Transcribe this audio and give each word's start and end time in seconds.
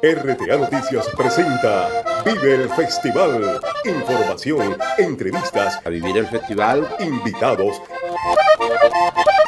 RTA 0.00 0.56
Noticias 0.56 1.08
presenta 1.16 1.88
Vive 2.24 2.54
el 2.54 2.68
Festival. 2.70 3.60
Información, 3.84 4.76
entrevistas, 4.96 5.80
a 5.84 5.88
vivir 5.88 6.18
el 6.18 6.26
festival, 6.28 6.88
invitados 7.00 7.82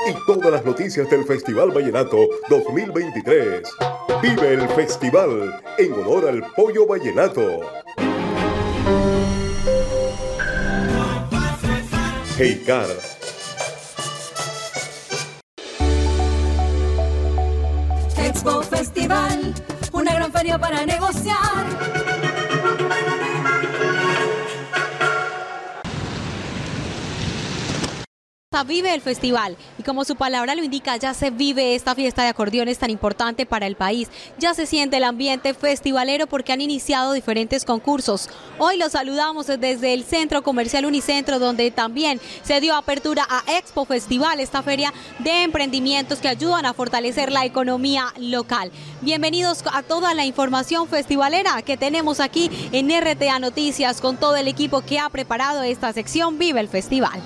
y 0.09 0.27
todas 0.27 0.51
las 0.51 0.65
noticias 0.65 1.09
del 1.09 1.25
Festival 1.25 1.71
Vallenato 1.71 2.17
2023. 2.49 3.63
Vive 4.23 4.55
el 4.55 4.69
Festival 4.71 5.63
en 5.79 5.93
honor 5.93 6.29
al 6.29 6.43
pollo 6.57 6.85
vallenato. 6.85 7.61
Hey 12.37 12.61
Car 12.67 12.89
Expo 18.31 18.63
Festival, 18.63 19.55
para 20.59 20.87
negociar. 20.87 22.00
Vive 28.67 28.93
el 28.93 29.01
festival 29.01 29.57
y 29.79 29.83
como 29.83 30.05
su 30.05 30.17
palabra 30.17 30.55
lo 30.55 30.63
indica, 30.63 30.97
ya 30.97 31.15
se 31.15 31.31
vive 31.31 31.75
esta 31.75 31.95
fiesta 31.95 32.23
de 32.23 32.29
acordeones 32.29 32.79
tan 32.79 32.91
importante 32.91 33.47
para 33.47 33.67
el 33.67 33.75
país. 33.75 34.09
Ya 34.39 34.55
se 34.55 34.67
siente 34.67 34.99
el 34.99 35.05
ambiente 35.05 35.55
festivalero 35.55 36.27
porque 36.27 36.53
han 36.53 36.61
iniciado 36.61 37.13
diferentes 37.13 37.65
concursos. 37.65 38.29
Hoy 38.59 38.77
los 38.77 38.93
saludamos 38.93 39.47
desde 39.47 39.95
el 39.95 40.05
Centro 40.05 40.43
Comercial 40.43 40.85
Unicentro 40.85 41.39
donde 41.39 41.71
también 41.71 42.21
se 42.43 42.61
dio 42.61 42.75
apertura 42.75 43.27
a 43.29 43.43
Expo 43.57 43.87
Festival, 43.87 44.41
esta 44.41 44.63
feria 44.63 44.93
de 45.21 45.43
emprendimientos 45.43 46.19
que 46.19 46.29
ayudan 46.29 46.67
a 46.67 46.75
fortalecer 46.75 47.33
la 47.33 47.47
economía 47.47 48.13
local. 48.19 48.71
Bienvenidos 49.01 49.65
a 49.73 49.83
toda 49.83 50.13
la 50.15 50.27
información 50.27 50.87
festivalera 50.87 51.63
que 51.63 51.77
tenemos 51.77 52.21
aquí 52.21 52.51
en 52.73 52.91
RTA 52.91 53.39
Noticias 53.39 54.01
con 54.01 54.19
todo 54.19 54.37
el 54.37 54.49
equipo 54.49 54.83
que 54.83 54.99
ha 54.99 55.09
preparado 55.09 55.63
esta 55.63 55.93
sección 55.93 56.39
Vive 56.39 56.61
el 56.61 56.69
Festival. 56.69 57.21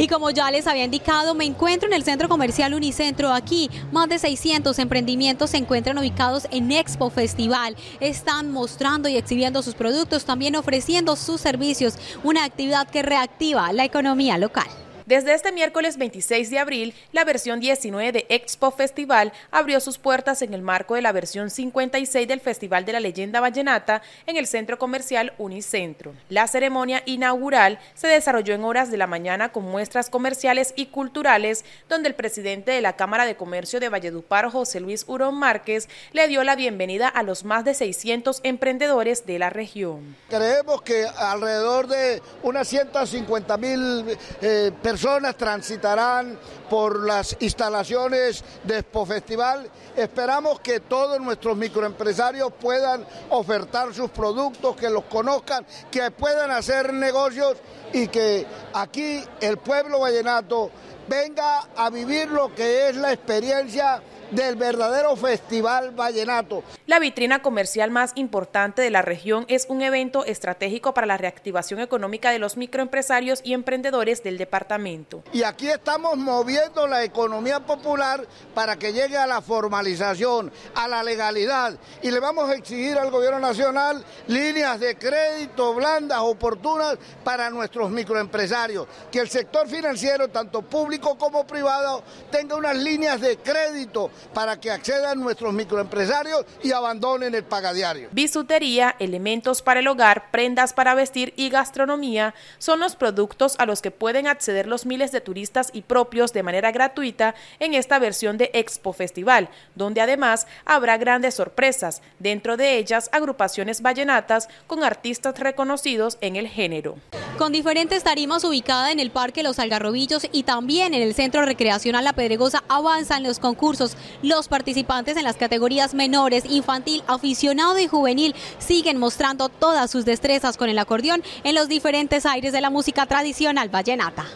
Y 0.00 0.06
como 0.06 0.30
ya 0.30 0.48
les 0.52 0.68
había 0.68 0.84
indicado, 0.84 1.34
me 1.34 1.44
encuentro 1.44 1.88
en 1.88 1.94
el 1.94 2.04
Centro 2.04 2.28
Comercial 2.28 2.72
Unicentro. 2.72 3.32
Aquí 3.32 3.68
más 3.90 4.08
de 4.08 4.20
600 4.20 4.78
emprendimientos 4.78 5.50
se 5.50 5.56
encuentran 5.56 5.98
ubicados 5.98 6.46
en 6.52 6.70
Expo 6.70 7.10
Festival. 7.10 7.76
Están 7.98 8.52
mostrando 8.52 9.08
y 9.08 9.16
exhibiendo 9.16 9.60
sus 9.60 9.74
productos, 9.74 10.24
también 10.24 10.54
ofreciendo 10.54 11.16
sus 11.16 11.40
servicios, 11.40 11.98
una 12.22 12.44
actividad 12.44 12.88
que 12.88 13.02
reactiva 13.02 13.72
la 13.72 13.84
economía 13.84 14.38
local. 14.38 14.68
Desde 15.08 15.32
este 15.32 15.52
miércoles 15.52 15.96
26 15.96 16.50
de 16.50 16.58
abril, 16.58 16.94
la 17.12 17.24
versión 17.24 17.60
19 17.60 18.12
de 18.12 18.26
Expo 18.28 18.70
Festival 18.70 19.32
abrió 19.50 19.80
sus 19.80 19.96
puertas 19.96 20.42
en 20.42 20.52
el 20.52 20.60
marco 20.60 20.96
de 20.96 21.00
la 21.00 21.12
versión 21.12 21.48
56 21.48 22.28
del 22.28 22.40
Festival 22.42 22.84
de 22.84 22.92
la 22.92 23.00
Leyenda 23.00 23.40
Vallenata 23.40 24.02
en 24.26 24.36
el 24.36 24.46
Centro 24.46 24.78
Comercial 24.78 25.32
Unicentro. 25.38 26.12
La 26.28 26.46
ceremonia 26.46 27.02
inaugural 27.06 27.78
se 27.94 28.06
desarrolló 28.06 28.52
en 28.52 28.64
horas 28.64 28.90
de 28.90 28.98
la 28.98 29.06
mañana 29.06 29.50
con 29.50 29.64
muestras 29.64 30.10
comerciales 30.10 30.74
y 30.76 30.88
culturales, 30.88 31.64
donde 31.88 32.10
el 32.10 32.14
presidente 32.14 32.72
de 32.72 32.82
la 32.82 32.96
Cámara 32.96 33.24
de 33.24 33.34
Comercio 33.34 33.80
de 33.80 33.88
Valledupar, 33.88 34.50
José 34.50 34.78
Luis 34.78 35.06
Urón 35.08 35.36
Márquez, 35.36 35.88
le 36.12 36.28
dio 36.28 36.44
la 36.44 36.54
bienvenida 36.54 37.08
a 37.08 37.22
los 37.22 37.46
más 37.46 37.64
de 37.64 37.72
600 37.72 38.40
emprendedores 38.42 39.24
de 39.24 39.38
la 39.38 39.48
región. 39.48 40.16
Creemos 40.28 40.82
que 40.82 41.06
alrededor 41.16 41.86
de 41.86 42.20
unas 42.42 42.68
150 42.68 43.56
mil 43.56 44.04
eh, 44.42 44.70
personas 44.82 44.97
personas 44.98 45.36
transitarán 45.36 46.36
por 46.68 47.06
las 47.06 47.36
instalaciones 47.38 48.42
de 48.64 48.78
Expo 48.78 49.06
Festival. 49.06 49.70
Esperamos 49.96 50.58
que 50.58 50.80
todos 50.80 51.20
nuestros 51.20 51.56
microempresarios 51.56 52.52
puedan 52.60 53.06
ofertar 53.30 53.94
sus 53.94 54.10
productos, 54.10 54.74
que 54.74 54.90
los 54.90 55.04
conozcan, 55.04 55.64
que 55.88 56.10
puedan 56.10 56.50
hacer 56.50 56.92
negocios 56.92 57.58
y 57.92 58.08
que 58.08 58.44
aquí 58.74 59.22
el 59.40 59.58
pueblo 59.58 60.00
vallenato 60.00 60.68
venga 61.08 61.68
a 61.76 61.90
vivir 61.90 62.28
lo 62.28 62.52
que 62.52 62.88
es 62.88 62.96
la 62.96 63.12
experiencia 63.12 64.02
del 64.30 64.56
verdadero 64.56 65.16
festival 65.16 65.90
vallenato. 65.92 66.62
La 66.86 66.98
vitrina 66.98 67.42
comercial 67.42 67.90
más 67.90 68.12
importante 68.14 68.82
de 68.82 68.90
la 68.90 69.02
región 69.02 69.44
es 69.48 69.66
un 69.68 69.82
evento 69.82 70.24
estratégico 70.24 70.94
para 70.94 71.06
la 71.06 71.16
reactivación 71.16 71.80
económica 71.80 72.30
de 72.30 72.38
los 72.38 72.56
microempresarios 72.56 73.40
y 73.44 73.54
emprendedores 73.54 74.22
del 74.22 74.38
departamento. 74.38 75.22
Y 75.32 75.42
aquí 75.42 75.68
estamos 75.68 76.16
moviendo 76.16 76.86
la 76.86 77.04
economía 77.04 77.60
popular 77.60 78.26
para 78.54 78.76
que 78.76 78.92
llegue 78.92 79.16
a 79.16 79.26
la 79.26 79.40
formalización, 79.40 80.52
a 80.74 80.88
la 80.88 81.02
legalidad 81.02 81.78
y 82.02 82.10
le 82.10 82.20
vamos 82.20 82.50
a 82.50 82.54
exigir 82.54 82.98
al 82.98 83.10
gobierno 83.10 83.38
nacional 83.38 84.04
líneas 84.26 84.80
de 84.80 84.96
crédito 84.96 85.74
blandas, 85.74 86.18
oportunas 86.20 86.98
para 87.24 87.50
nuestros 87.50 87.90
microempresarios, 87.90 88.86
que 89.10 89.20
el 89.20 89.28
sector 89.28 89.68
financiero, 89.68 90.28
tanto 90.28 90.62
público 90.62 91.16
como 91.16 91.46
privado, 91.46 92.02
tenga 92.30 92.56
unas 92.56 92.76
líneas 92.76 93.20
de 93.20 93.36
crédito 93.38 94.10
para 94.34 94.60
que 94.60 94.70
accedan 94.70 95.20
nuestros 95.20 95.52
microempresarios 95.52 96.44
y 96.62 96.72
abandonen 96.72 97.34
el 97.34 97.44
pagadiario. 97.44 98.08
Bisutería, 98.12 98.96
elementos 98.98 99.62
para 99.62 99.80
el 99.80 99.88
hogar, 99.88 100.30
prendas 100.30 100.72
para 100.72 100.94
vestir 100.94 101.32
y 101.36 101.48
gastronomía 101.50 102.34
son 102.58 102.80
los 102.80 102.96
productos 102.96 103.56
a 103.58 103.66
los 103.66 103.82
que 103.82 103.90
pueden 103.90 104.26
acceder 104.26 104.66
los 104.66 104.86
miles 104.86 105.12
de 105.12 105.20
turistas 105.20 105.70
y 105.72 105.82
propios 105.82 106.32
de 106.32 106.42
manera 106.42 106.72
gratuita 106.72 107.34
en 107.58 107.74
esta 107.74 107.98
versión 107.98 108.38
de 108.38 108.50
Expo 108.54 108.92
Festival, 108.92 109.48
donde 109.74 110.00
además 110.00 110.46
habrá 110.64 110.96
grandes 110.96 111.34
sorpresas, 111.34 112.02
dentro 112.18 112.56
de 112.56 112.78
ellas 112.78 113.08
agrupaciones 113.12 113.82
vallenatas 113.82 114.48
con 114.66 114.84
artistas 114.84 115.38
reconocidos 115.38 116.18
en 116.20 116.36
el 116.36 116.48
género. 116.48 116.96
Con 117.36 117.52
diferentes 117.52 118.02
tarimas 118.02 118.44
ubicadas 118.44 118.92
en 118.92 119.00
el 119.00 119.10
Parque 119.10 119.42
Los 119.42 119.58
Algarrobillos 119.58 120.26
y 120.32 120.42
también 120.42 120.94
en 120.94 121.02
el 121.02 121.14
Centro 121.14 121.42
Recreacional 121.44 122.04
La 122.04 122.12
Pedregosa 122.12 122.64
avanzan 122.68 123.22
los 123.22 123.38
concursos 123.38 123.96
los 124.22 124.48
participantes 124.48 125.16
en 125.16 125.24
las 125.24 125.36
categorías 125.36 125.94
menores, 125.94 126.44
infantil, 126.46 127.02
aficionado 127.06 127.78
y 127.78 127.86
juvenil 127.86 128.34
siguen 128.58 128.98
mostrando 128.98 129.48
todas 129.48 129.90
sus 129.90 130.04
destrezas 130.04 130.56
con 130.56 130.68
el 130.68 130.78
acordeón 130.78 131.22
en 131.44 131.54
los 131.54 131.68
diferentes 131.68 132.26
aires 132.26 132.52
de 132.52 132.60
la 132.60 132.70
música 132.70 133.06
tradicional 133.06 133.68
vallenata. 133.68 134.26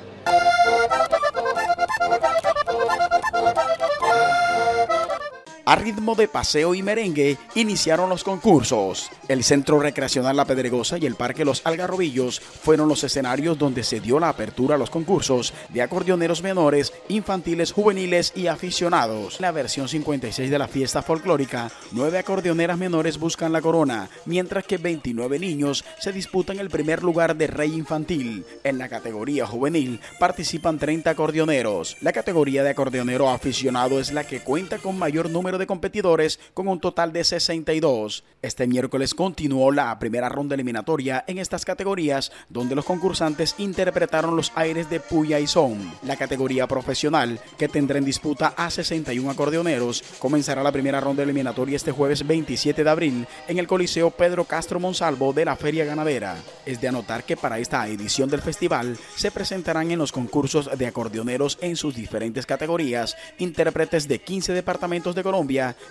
A 5.64 5.76
ritmo 5.76 6.16
de 6.16 6.26
paseo 6.26 6.74
y 6.74 6.82
merengue 6.82 7.38
iniciaron 7.54 8.10
los 8.10 8.24
concursos. 8.24 9.10
El 9.28 9.44
Centro 9.44 9.78
Recreacional 9.78 10.36
La 10.36 10.44
Pedregosa 10.44 10.98
y 10.98 11.06
el 11.06 11.14
Parque 11.14 11.44
Los 11.44 11.64
Algarrobillos 11.64 12.40
fueron 12.40 12.88
los 12.88 13.04
escenarios 13.04 13.58
donde 13.58 13.84
se 13.84 14.00
dio 14.00 14.18
la 14.18 14.28
apertura 14.28 14.74
a 14.74 14.78
los 14.78 14.90
concursos 14.90 15.54
de 15.68 15.80
acordeoneros 15.80 16.42
menores, 16.42 16.92
infantiles, 17.08 17.70
juveniles 17.70 18.32
y 18.34 18.48
aficionados. 18.48 19.38
La 19.38 19.52
versión 19.52 19.88
56 19.88 20.50
de 20.50 20.58
la 20.58 20.66
fiesta 20.66 21.00
folclórica, 21.00 21.70
nueve 21.92 22.18
acordeoneras 22.18 22.76
menores 22.76 23.16
buscan 23.16 23.52
la 23.52 23.62
corona, 23.62 24.10
mientras 24.26 24.64
que 24.64 24.78
29 24.78 25.38
niños 25.38 25.84
se 26.00 26.10
disputan 26.10 26.58
el 26.58 26.70
primer 26.70 27.04
lugar 27.04 27.36
de 27.36 27.46
rey 27.46 27.72
infantil. 27.72 28.44
En 28.64 28.78
la 28.78 28.88
categoría 28.88 29.46
juvenil 29.46 30.00
participan 30.18 30.80
30 30.80 31.10
acordeoneros. 31.10 31.98
La 32.00 32.12
categoría 32.12 32.64
de 32.64 32.70
acordeonero 32.70 33.30
aficionado 33.30 34.00
es 34.00 34.12
la 34.12 34.24
que 34.24 34.40
cuenta 34.40 34.78
con 34.78 34.98
mayor 34.98 35.30
número 35.30 35.51
de 35.58 35.66
competidores 35.66 36.40
con 36.54 36.68
un 36.68 36.80
total 36.80 37.12
de 37.12 37.24
62. 37.24 38.24
Este 38.42 38.66
miércoles 38.66 39.14
continuó 39.14 39.70
la 39.72 39.98
primera 39.98 40.28
ronda 40.28 40.54
eliminatoria 40.54 41.24
en 41.26 41.38
estas 41.38 41.64
categorías 41.64 42.32
donde 42.48 42.74
los 42.74 42.84
concursantes 42.84 43.54
interpretaron 43.58 44.36
los 44.36 44.52
aires 44.54 44.90
de 44.90 45.00
Puya 45.00 45.38
y 45.40 45.46
Son. 45.46 45.92
La 46.02 46.16
categoría 46.16 46.66
profesional, 46.66 47.40
que 47.58 47.68
tendrá 47.68 47.98
en 47.98 48.04
disputa 48.04 48.54
a 48.56 48.70
61 48.70 49.30
acordeoneros, 49.30 50.02
comenzará 50.18 50.62
la 50.62 50.72
primera 50.72 51.00
ronda 51.00 51.22
eliminatoria 51.22 51.76
este 51.76 51.92
jueves 51.92 52.26
27 52.26 52.84
de 52.84 52.90
abril 52.90 53.26
en 53.48 53.58
el 53.58 53.66
Coliseo 53.66 54.10
Pedro 54.10 54.44
Castro 54.44 54.80
Monsalvo 54.80 55.32
de 55.32 55.44
la 55.44 55.56
Feria 55.56 55.84
Ganadera. 55.84 56.36
Es 56.66 56.80
de 56.80 56.88
anotar 56.88 57.24
que 57.24 57.36
para 57.36 57.58
esta 57.58 57.86
edición 57.88 58.28
del 58.28 58.42
festival 58.42 58.96
se 59.16 59.30
presentarán 59.30 59.90
en 59.90 59.98
los 59.98 60.12
concursos 60.12 60.70
de 60.76 60.86
acordeoneros 60.86 61.58
en 61.60 61.76
sus 61.76 61.94
diferentes 61.94 62.46
categorías 62.46 63.16
intérpretes 63.38 64.08
de 64.08 64.20
15 64.20 64.52
departamentos 64.52 65.14
de 65.14 65.22
Colombia 65.22 65.41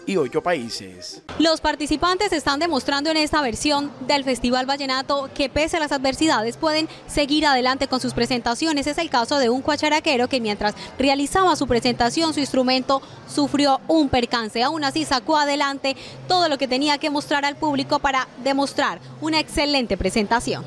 y 0.05 0.17
ocho 0.17 0.41
países. 0.41 1.21
Los 1.39 1.61
participantes 1.61 2.31
están 2.31 2.59
demostrando 2.59 3.09
en 3.09 3.17
esta 3.17 3.41
versión 3.41 3.91
del 4.07 4.23
Festival 4.23 4.65
Vallenato 4.65 5.29
que 5.33 5.49
pese 5.49 5.77
a 5.77 5.79
las 5.79 5.91
adversidades 5.91 6.57
pueden 6.57 6.87
seguir 7.07 7.45
adelante 7.45 7.87
con 7.87 7.99
sus 7.99 8.13
presentaciones. 8.13 8.87
Es 8.87 8.97
el 8.97 9.09
caso 9.09 9.37
de 9.39 9.49
un 9.49 9.61
cuacharaquero 9.61 10.27
que 10.27 10.41
mientras 10.41 10.73
realizaba 10.97 11.55
su 11.55 11.67
presentación 11.67 12.33
su 12.33 12.39
instrumento 12.39 13.01
sufrió 13.27 13.81
un 13.87 14.09
percance. 14.09 14.63
Aún 14.63 14.83
así 14.83 15.05
sacó 15.05 15.37
adelante 15.37 15.95
todo 16.27 16.47
lo 16.47 16.57
que 16.57 16.67
tenía 16.67 16.97
que 16.97 17.09
mostrar 17.09 17.45
al 17.45 17.55
público 17.55 17.99
para 17.99 18.27
demostrar 18.43 18.99
una 19.21 19.39
excelente 19.39 19.97
presentación. 19.97 20.63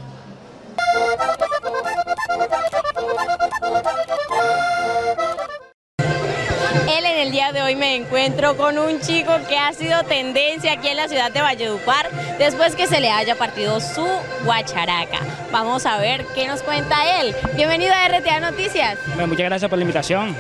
Él 6.89 7.05
en 7.05 7.19
el 7.19 7.31
día 7.31 7.53
de 7.53 7.63
hoy 7.63 7.77
me 7.77 7.95
encuentro 7.95 8.57
con 8.57 8.79
un 8.79 9.01
chico 9.01 9.33
que 9.49 9.59
ha 9.59 9.73
sido 9.73 10.03
tendencia 10.05 10.73
aquí 10.73 10.89
en 10.89 10.97
la 10.97 11.09
ciudad 11.09 11.31
de 11.31 11.41
Valledupar 11.41 12.11
después 12.39 12.75
que 12.75 12.87
se 12.87 13.01
le 13.01 13.11
haya 13.11 13.35
partido 13.35 13.81
su 13.81 14.07
guacharaca. 14.45 15.21
Vamos 15.53 15.85
a 15.85 15.99
ver 15.99 16.25
qué 16.35 16.47
nos 16.47 16.63
cuenta 16.63 17.21
él. 17.21 17.35
Bienvenido 17.55 17.93
a 17.93 18.09
RTA 18.09 18.41
Noticias. 18.41 18.99
Muchas 19.17 19.47
gracias 19.47 19.69
por 19.69 19.79
la 19.79 19.83
invitación. 19.83 20.35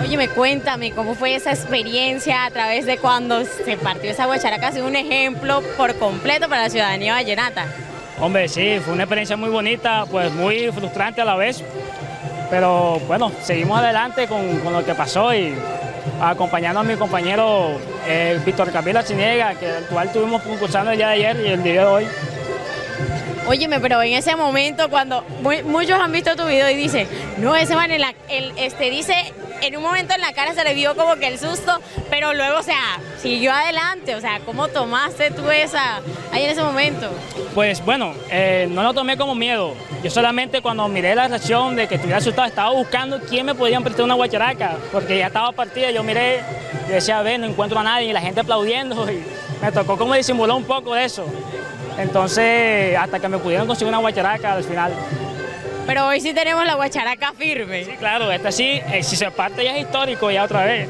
Oye, 0.00 0.28
cuéntame 0.28 0.92
cómo 0.92 1.14
fue 1.14 1.34
esa 1.34 1.50
experiencia 1.50 2.44
a 2.44 2.50
través 2.50 2.86
de 2.86 2.98
cuando 2.98 3.44
se 3.44 3.76
partió 3.76 4.10
esa 4.10 4.26
guacharaca, 4.26 4.68
ha 4.68 4.72
sido 4.72 4.86
un 4.86 4.94
ejemplo 4.94 5.62
por 5.76 5.96
completo 5.96 6.48
para 6.48 6.62
la 6.62 6.70
ciudadanía 6.70 7.14
vallenata. 7.14 7.66
Hombre, 8.20 8.48
sí, 8.48 8.78
fue 8.84 8.94
una 8.94 9.04
experiencia 9.04 9.36
muy 9.36 9.50
bonita, 9.50 10.04
pues 10.10 10.32
muy 10.32 10.70
frustrante 10.72 11.20
a 11.20 11.24
la 11.24 11.36
vez, 11.36 11.62
pero 12.50 13.00
bueno, 13.06 13.32
seguimos 13.42 13.78
adelante 13.78 14.26
con, 14.26 14.72
lo 14.72 14.84
que 14.84 14.94
pasó 14.94 15.34
y 15.34 15.54
acompañando 16.20 16.80
a 16.80 16.84
mi 16.84 16.96
compañero 16.96 17.78
eh, 18.06 18.40
Víctor 18.44 18.70
Camila 18.70 19.04
Chiniega, 19.04 19.54
que 19.54 19.78
el 19.78 19.84
cual 19.86 20.08
estuvimos 20.08 20.42
concursando 20.42 20.90
el 20.90 20.96
día 20.96 21.08
de 21.08 21.14
ayer 21.14 21.36
y 21.44 21.48
el 21.48 21.62
día 21.62 21.80
de 21.80 21.86
hoy. 21.86 22.06
Óyeme, 23.46 23.78
pero 23.78 24.02
en 24.02 24.14
ese 24.14 24.34
momento 24.34 24.88
cuando 24.90 25.24
muchos 25.64 26.00
han 26.00 26.10
visto 26.10 26.34
tu 26.34 26.44
video 26.46 26.68
y 26.68 26.74
dicen, 26.74 27.06
no, 27.38 27.54
ese 27.54 27.76
man, 27.76 27.90
el, 27.92 28.04
este, 28.56 28.90
dice, 28.90 29.14
en 29.62 29.76
un 29.76 29.82
momento 29.82 30.14
en 30.14 30.20
la 30.20 30.32
cara 30.32 30.54
se 30.54 30.64
le 30.64 30.74
vio 30.74 30.94
como 30.96 31.16
que 31.16 31.28
el 31.28 31.38
susto, 31.38 31.80
pero 32.10 32.34
luego, 32.34 32.58
o 32.58 32.62
sea, 32.62 32.98
siguió 33.20 33.52
adelante, 33.52 34.14
o 34.14 34.20
sea, 34.20 34.40
¿cómo 34.44 34.68
tomaste 34.68 35.30
tú 35.30 35.50
esa 35.50 36.00
ahí 36.32 36.44
en 36.44 36.50
ese 36.50 36.62
momento? 36.62 37.10
Pues 37.54 37.84
bueno, 37.84 38.14
eh, 38.30 38.68
no 38.70 38.82
lo 38.82 38.94
tomé 38.94 39.16
como 39.16 39.34
miedo, 39.34 39.74
yo 40.02 40.10
solamente 40.10 40.60
cuando 40.60 40.86
miré 40.88 41.14
la 41.14 41.28
reacción 41.28 41.76
de 41.76 41.88
que 41.88 41.96
estuviera 41.96 42.18
asustado, 42.18 42.46
estaba 42.46 42.70
buscando 42.70 43.20
quién 43.20 43.46
me 43.46 43.54
podía 43.54 43.80
prestar 43.80 44.04
una 44.04 44.14
guacharaca, 44.14 44.76
porque 44.92 45.18
ya 45.18 45.28
estaba 45.28 45.52
partida, 45.52 45.90
yo 45.90 46.02
miré 46.02 46.42
y 46.88 46.92
decía, 46.92 47.22
ve, 47.22 47.38
no 47.38 47.46
encuentro 47.46 47.78
a 47.78 47.82
nadie, 47.82 48.10
y 48.10 48.12
la 48.12 48.20
gente 48.20 48.40
aplaudiendo, 48.40 49.10
y 49.10 49.24
me 49.62 49.72
tocó 49.72 49.96
como 49.96 50.14
disimular 50.14 50.56
un 50.56 50.64
poco 50.64 50.94
de 50.94 51.04
eso. 51.04 51.26
Entonces, 51.98 52.96
hasta 52.96 53.18
que 53.18 53.28
me 53.28 53.38
pudieron 53.38 53.66
conseguir 53.66 53.88
una 53.88 53.98
guacharaca 53.98 54.52
al 54.52 54.64
final. 54.64 54.92
Pero 55.86 56.06
hoy 56.06 56.20
sí 56.20 56.34
tenemos 56.34 56.64
la 56.64 56.74
guacharaca 56.74 57.32
firme. 57.32 57.84
Sí, 57.84 57.92
claro, 57.92 58.30
esta 58.32 58.50
sí, 58.50 58.80
eh, 58.92 59.02
si 59.02 59.16
se 59.16 59.30
parte 59.30 59.64
ya 59.64 59.76
es 59.76 59.82
histórico 59.82 60.30
ya 60.30 60.44
otra 60.44 60.64
vez. 60.64 60.88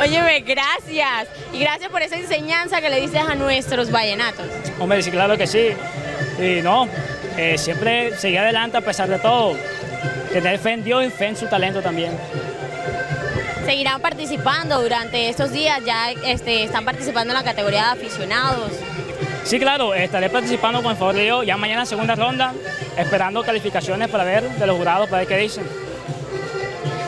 Óyeme, 0.00 0.40
gracias. 0.40 1.28
Y 1.52 1.60
gracias 1.60 1.90
por 1.90 2.02
esa 2.02 2.16
enseñanza 2.16 2.80
que 2.80 2.90
le 2.90 3.00
dices 3.00 3.20
a 3.20 3.34
nuestros 3.34 3.90
vallenatos. 3.90 4.46
Hombre, 4.78 5.02
sí, 5.02 5.10
claro 5.10 5.36
que 5.36 5.46
sí. 5.46 5.68
Y 6.38 6.62
no, 6.62 6.88
eh, 7.36 7.58
siempre 7.58 8.16
seguir 8.16 8.38
adelante 8.38 8.78
a 8.78 8.80
pesar 8.80 9.08
de 9.08 9.18
todo. 9.18 9.56
Tener 10.32 10.58
fe 10.58 10.72
en 10.72 10.84
Dios 10.84 11.04
y 11.04 11.10
fe 11.10 11.26
en 11.26 11.36
su 11.36 11.46
talento 11.46 11.82
también 11.82 12.12
seguirán 13.64 14.00
participando 14.00 14.82
durante 14.82 15.28
estos 15.28 15.52
días, 15.52 15.80
ya 15.84 16.10
este, 16.10 16.64
están 16.64 16.84
participando 16.84 17.32
en 17.32 17.38
la 17.38 17.44
categoría 17.44 17.84
de 17.84 17.90
aficionados. 17.90 18.72
Sí, 19.44 19.58
claro, 19.58 19.92
estaré 19.94 20.30
participando 20.30 20.82
con 20.82 20.92
el 20.92 20.96
favor 20.96 21.14
de 21.14 21.24
Dios 21.24 21.44
ya 21.44 21.56
mañana 21.56 21.84
segunda 21.84 22.14
ronda, 22.14 22.54
esperando 22.96 23.42
calificaciones 23.42 24.08
para 24.08 24.24
ver 24.24 24.48
de 24.48 24.66
los 24.66 24.76
jurados, 24.76 25.08
para 25.08 25.18
ver 25.18 25.28
qué 25.28 25.36
dicen. 25.36 25.64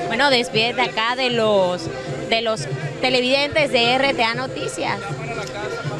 Bueno, 0.08 0.31
despide 0.31 0.81
acá 0.81 1.16
de 1.16 1.31
los, 1.31 1.88
de 2.28 2.42
los 2.42 2.66
televidentes 3.00 3.70
de 3.70 3.98
RTA 3.98 4.34
Noticias. 4.34 4.98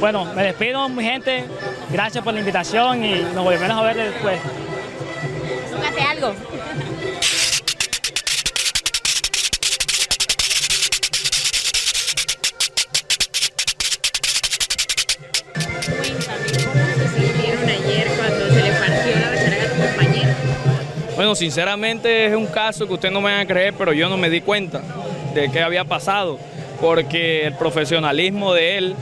Bueno, 0.01 0.25
me 0.35 0.43
despido, 0.43 0.89
mi 0.89 1.05
gente. 1.05 1.45
Gracias 1.91 2.23
por 2.23 2.35
la 2.35 2.41
invitación 2.41 3.05
y 3.05 3.23
nos 3.35 3.45
volvemos 3.45 3.71
a 3.71 3.83
ver 3.83 3.97
después. 3.97 4.41
Súmate 5.71 6.01
algo. 6.03 6.35
Bueno, 21.17 21.37
sinceramente 21.37 22.27
es 22.27 22.35
un 22.35 22.47
caso 22.47 22.89
que 22.89 22.95
usted 22.95 23.11
no 23.13 23.21
me 23.21 23.31
van 23.31 23.41
a 23.41 23.47
creer, 23.47 23.73
pero 23.79 23.93
yo 23.93 24.09
no 24.09 24.17
me 24.17 24.29
di 24.29 24.41
cuenta 24.41 24.83
de 25.33 25.49
qué 25.49 25.61
había 25.61 25.85
pasado, 25.85 26.41
porque 26.81 27.47
el 27.47 27.55
profesionalismo 27.55 28.53
de 28.53 28.79
él, 28.79 28.97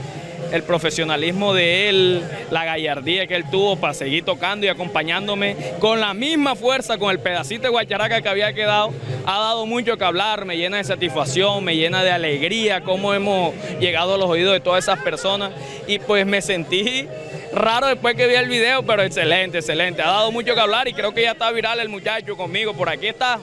el 0.51 0.61
profesionalismo 0.61 1.55
de 1.55 1.89
él, 1.89 2.23
la 2.51 2.65
gallardía 2.65 3.25
que 3.25 3.35
él 3.35 3.45
tuvo 3.49 3.77
para 3.77 3.95
seguir 3.95 4.23
tocando 4.23 4.67
y 4.67 4.69
acompañándome 4.69 5.55
con 5.79 5.99
la 5.99 6.13
misma 6.13 6.55
fuerza, 6.55 6.99
con 6.99 7.09
el 7.09 7.17
pedacito 7.17 7.63
de 7.63 7.69
guacharaca 7.69 8.21
que 8.21 8.29
había 8.29 8.53
quedado, 8.53 8.93
ha 9.25 9.39
dado 9.39 9.65
mucho 9.65 9.97
que 9.97 10.03
hablar, 10.03 10.45
me 10.45 10.55
llena 10.55 10.77
de 10.77 10.83
satisfacción, 10.83 11.63
me 11.63 11.75
llena 11.75 12.03
de 12.03 12.11
alegría, 12.11 12.81
cómo 12.81 13.15
hemos 13.15 13.55
llegado 13.79 14.13
a 14.13 14.17
los 14.19 14.29
oídos 14.29 14.53
de 14.53 14.59
todas 14.59 14.83
esas 14.83 14.99
personas. 14.99 15.51
Y 15.87 15.97
pues 15.97 16.27
me 16.27 16.43
sentí 16.43 17.07
raro 17.53 17.87
después 17.87 18.15
que 18.15 18.27
vi 18.27 18.35
el 18.35 18.47
video, 18.47 18.83
pero 18.83 19.03
excelente, 19.03 19.59
excelente. 19.59 20.01
Ha 20.01 20.07
dado 20.07 20.31
mucho 20.31 20.53
que 20.53 20.59
hablar 20.59 20.87
y 20.87 20.93
creo 20.93 21.13
que 21.13 21.23
ya 21.23 21.31
está 21.31 21.51
viral 21.51 21.79
el 21.79 21.89
muchacho 21.89 22.35
conmigo. 22.35 22.73
Por 22.73 22.89
aquí 22.89 23.07
está. 23.07 23.39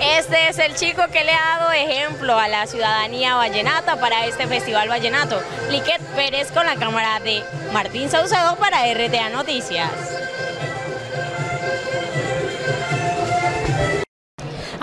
Este 0.00 0.48
es 0.48 0.58
el 0.58 0.74
chico 0.74 1.02
que 1.12 1.24
le 1.24 1.32
ha 1.32 1.58
dado 1.58 1.72
ejemplo 1.72 2.36
a 2.38 2.48
la 2.48 2.66
ciudadanía 2.66 3.36
vallenata 3.36 4.00
para 4.00 4.26
este 4.26 4.46
Festival 4.46 4.88
Vallenato. 4.88 5.40
Liquet 5.70 6.00
Pérez 6.16 6.50
con 6.50 6.66
la 6.66 6.76
cámara 6.76 7.20
de 7.20 7.42
Martín 7.72 8.10
Saucedo 8.10 8.56
para 8.56 8.82
RTA 8.92 9.28
Noticias. 9.30 9.90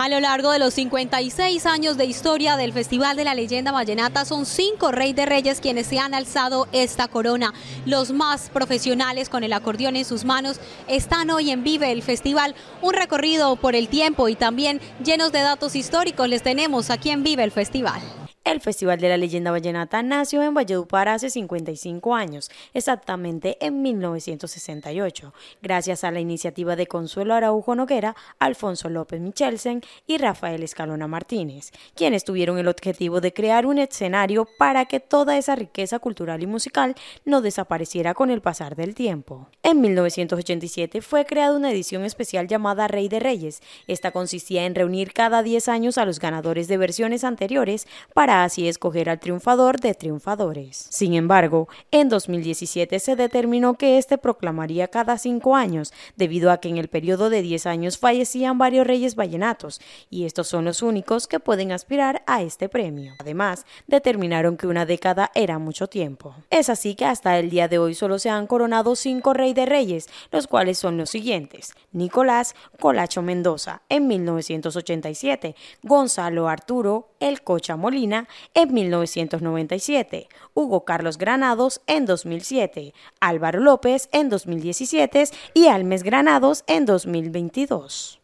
A 0.02 0.08
lo 0.08 0.18
largo 0.18 0.50
de 0.50 0.58
los 0.58 0.74
56 0.74 1.64
años 1.64 1.96
de 1.96 2.06
historia 2.06 2.56
del 2.56 2.72
Festival 2.72 3.16
de 3.16 3.22
la 3.22 3.36
Leyenda 3.36 3.70
Vallenata, 3.70 4.24
son 4.24 4.46
cinco 4.46 4.90
Rey 4.90 5.12
de 5.12 5.26
Reyes 5.26 5.60
quienes 5.60 5.86
se 5.86 6.00
han 6.00 6.12
alzado 6.12 6.66
esta 6.72 7.06
corona. 7.06 7.54
Los 7.86 8.10
más 8.10 8.50
profesionales 8.50 9.28
con 9.28 9.44
el 9.44 9.52
acordeón 9.52 9.94
en 9.94 10.04
sus 10.04 10.24
manos 10.24 10.58
están 10.88 11.30
hoy 11.30 11.52
en 11.52 11.62
Vive 11.62 11.92
el 11.92 12.02
Festival, 12.02 12.56
un 12.80 12.94
recorrido 12.94 13.54
por 13.54 13.76
el 13.76 13.86
tiempo 13.86 14.28
y 14.28 14.34
también 14.34 14.80
llenos 15.04 15.30
de 15.30 15.42
datos 15.42 15.76
históricos 15.76 16.28
les 16.28 16.42
tenemos 16.42 16.90
aquí 16.90 17.10
en 17.10 17.22
Vive 17.22 17.44
el 17.44 17.52
Festival. 17.52 18.02
El 18.44 18.60
Festival 18.60 18.98
de 18.98 19.08
la 19.08 19.16
Leyenda 19.16 19.52
Vallenata 19.52 20.02
nació 20.02 20.42
en 20.42 20.52
Valledupar 20.52 21.08
hace 21.08 21.30
55 21.30 22.12
años, 22.12 22.50
exactamente 22.74 23.56
en 23.64 23.82
1968, 23.82 25.32
gracias 25.62 26.02
a 26.02 26.10
la 26.10 26.18
iniciativa 26.18 26.74
de 26.74 26.88
Consuelo 26.88 27.34
Araujo 27.34 27.76
Noguera, 27.76 28.16
Alfonso 28.40 28.88
López 28.88 29.20
Michelsen 29.20 29.82
y 30.08 30.18
Rafael 30.18 30.64
Escalona 30.64 31.06
Martínez, 31.06 31.70
quienes 31.94 32.24
tuvieron 32.24 32.58
el 32.58 32.66
objetivo 32.66 33.20
de 33.20 33.32
crear 33.32 33.64
un 33.64 33.78
escenario 33.78 34.48
para 34.58 34.86
que 34.86 34.98
toda 34.98 35.38
esa 35.38 35.54
riqueza 35.54 36.00
cultural 36.00 36.42
y 36.42 36.48
musical 36.48 36.96
no 37.24 37.42
desapareciera 37.42 38.12
con 38.12 38.28
el 38.28 38.40
pasar 38.40 38.74
del 38.74 38.96
tiempo. 38.96 39.50
En 39.62 39.80
1987 39.80 41.00
fue 41.00 41.26
creada 41.26 41.56
una 41.56 41.70
edición 41.70 42.04
especial 42.04 42.48
llamada 42.48 42.88
Rey 42.88 43.08
de 43.08 43.20
Reyes. 43.20 43.62
Esta 43.86 44.10
consistía 44.10 44.66
en 44.66 44.74
reunir 44.74 45.12
cada 45.12 45.44
10 45.44 45.68
años 45.68 45.96
a 45.96 46.04
los 46.04 46.18
ganadores 46.18 46.66
de 46.66 46.76
versiones 46.76 47.22
anteriores 47.22 47.86
para 48.14 48.31
así 48.32 48.68
escoger 48.68 49.10
al 49.10 49.20
triunfador 49.20 49.78
de 49.80 49.94
triunfadores. 49.94 50.86
Sin 50.90 51.14
embargo, 51.14 51.68
en 51.90 52.08
2017 52.08 52.98
se 52.98 53.16
determinó 53.16 53.74
que 53.74 53.98
este 53.98 54.18
proclamaría 54.18 54.88
cada 54.88 55.18
cinco 55.18 55.54
años, 55.56 55.92
debido 56.16 56.50
a 56.50 56.58
que 56.58 56.68
en 56.68 56.78
el 56.78 56.88
periodo 56.88 57.30
de 57.30 57.42
10 57.42 57.66
años 57.66 57.98
fallecían 57.98 58.58
varios 58.58 58.86
reyes 58.86 59.16
vallenatos, 59.16 59.80
y 60.08 60.24
estos 60.24 60.48
son 60.48 60.64
los 60.64 60.82
únicos 60.82 61.26
que 61.26 61.40
pueden 61.40 61.72
aspirar 61.72 62.22
a 62.26 62.42
este 62.42 62.68
premio. 62.68 63.14
Además, 63.18 63.66
determinaron 63.86 64.56
que 64.56 64.66
una 64.66 64.86
década 64.86 65.30
era 65.34 65.58
mucho 65.58 65.86
tiempo. 65.86 66.34
Es 66.50 66.68
así 66.68 66.94
que 66.94 67.04
hasta 67.04 67.38
el 67.38 67.50
día 67.50 67.68
de 67.68 67.78
hoy 67.78 67.94
solo 67.94 68.18
se 68.18 68.30
han 68.30 68.46
coronado 68.46 68.96
cinco 68.96 69.34
rey 69.34 69.52
de 69.52 69.66
reyes, 69.66 70.08
los 70.30 70.46
cuales 70.46 70.78
son 70.78 70.96
los 70.96 71.10
siguientes: 71.10 71.74
Nicolás 71.92 72.54
Colacho 72.80 73.20
Mendoza 73.22 73.82
en 73.88 74.06
1987, 74.06 75.54
Gonzalo 75.82 76.48
Arturo 76.48 77.10
El 77.20 77.42
Cocha 77.42 77.76
Molina 77.76 78.21
en 78.54 78.72
1997, 78.72 80.28
Hugo 80.54 80.84
Carlos 80.84 81.18
Granados 81.18 81.80
en 81.86 82.06
2007, 82.06 82.94
Álvaro 83.20 83.60
López 83.60 84.08
en 84.12 84.28
2017 84.28 85.24
y 85.54 85.66
Almes 85.66 86.02
Granados 86.02 86.64
en 86.66 86.86
2022. 86.86 88.20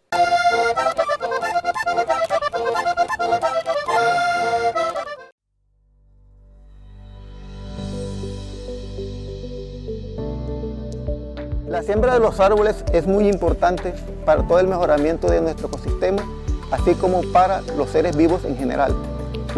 La 11.68 11.82
siembra 11.82 12.14
de 12.14 12.20
los 12.20 12.40
árboles 12.40 12.82
es 12.92 13.06
muy 13.06 13.28
importante 13.28 13.92
para 14.24 14.42
todo 14.42 14.58
el 14.58 14.66
mejoramiento 14.66 15.28
de 15.30 15.42
nuestro 15.42 15.68
ecosistema, 15.68 16.22
así 16.70 16.94
como 16.94 17.20
para 17.32 17.60
los 17.76 17.90
seres 17.90 18.16
vivos 18.16 18.44
en 18.46 18.56
general. 18.56 18.94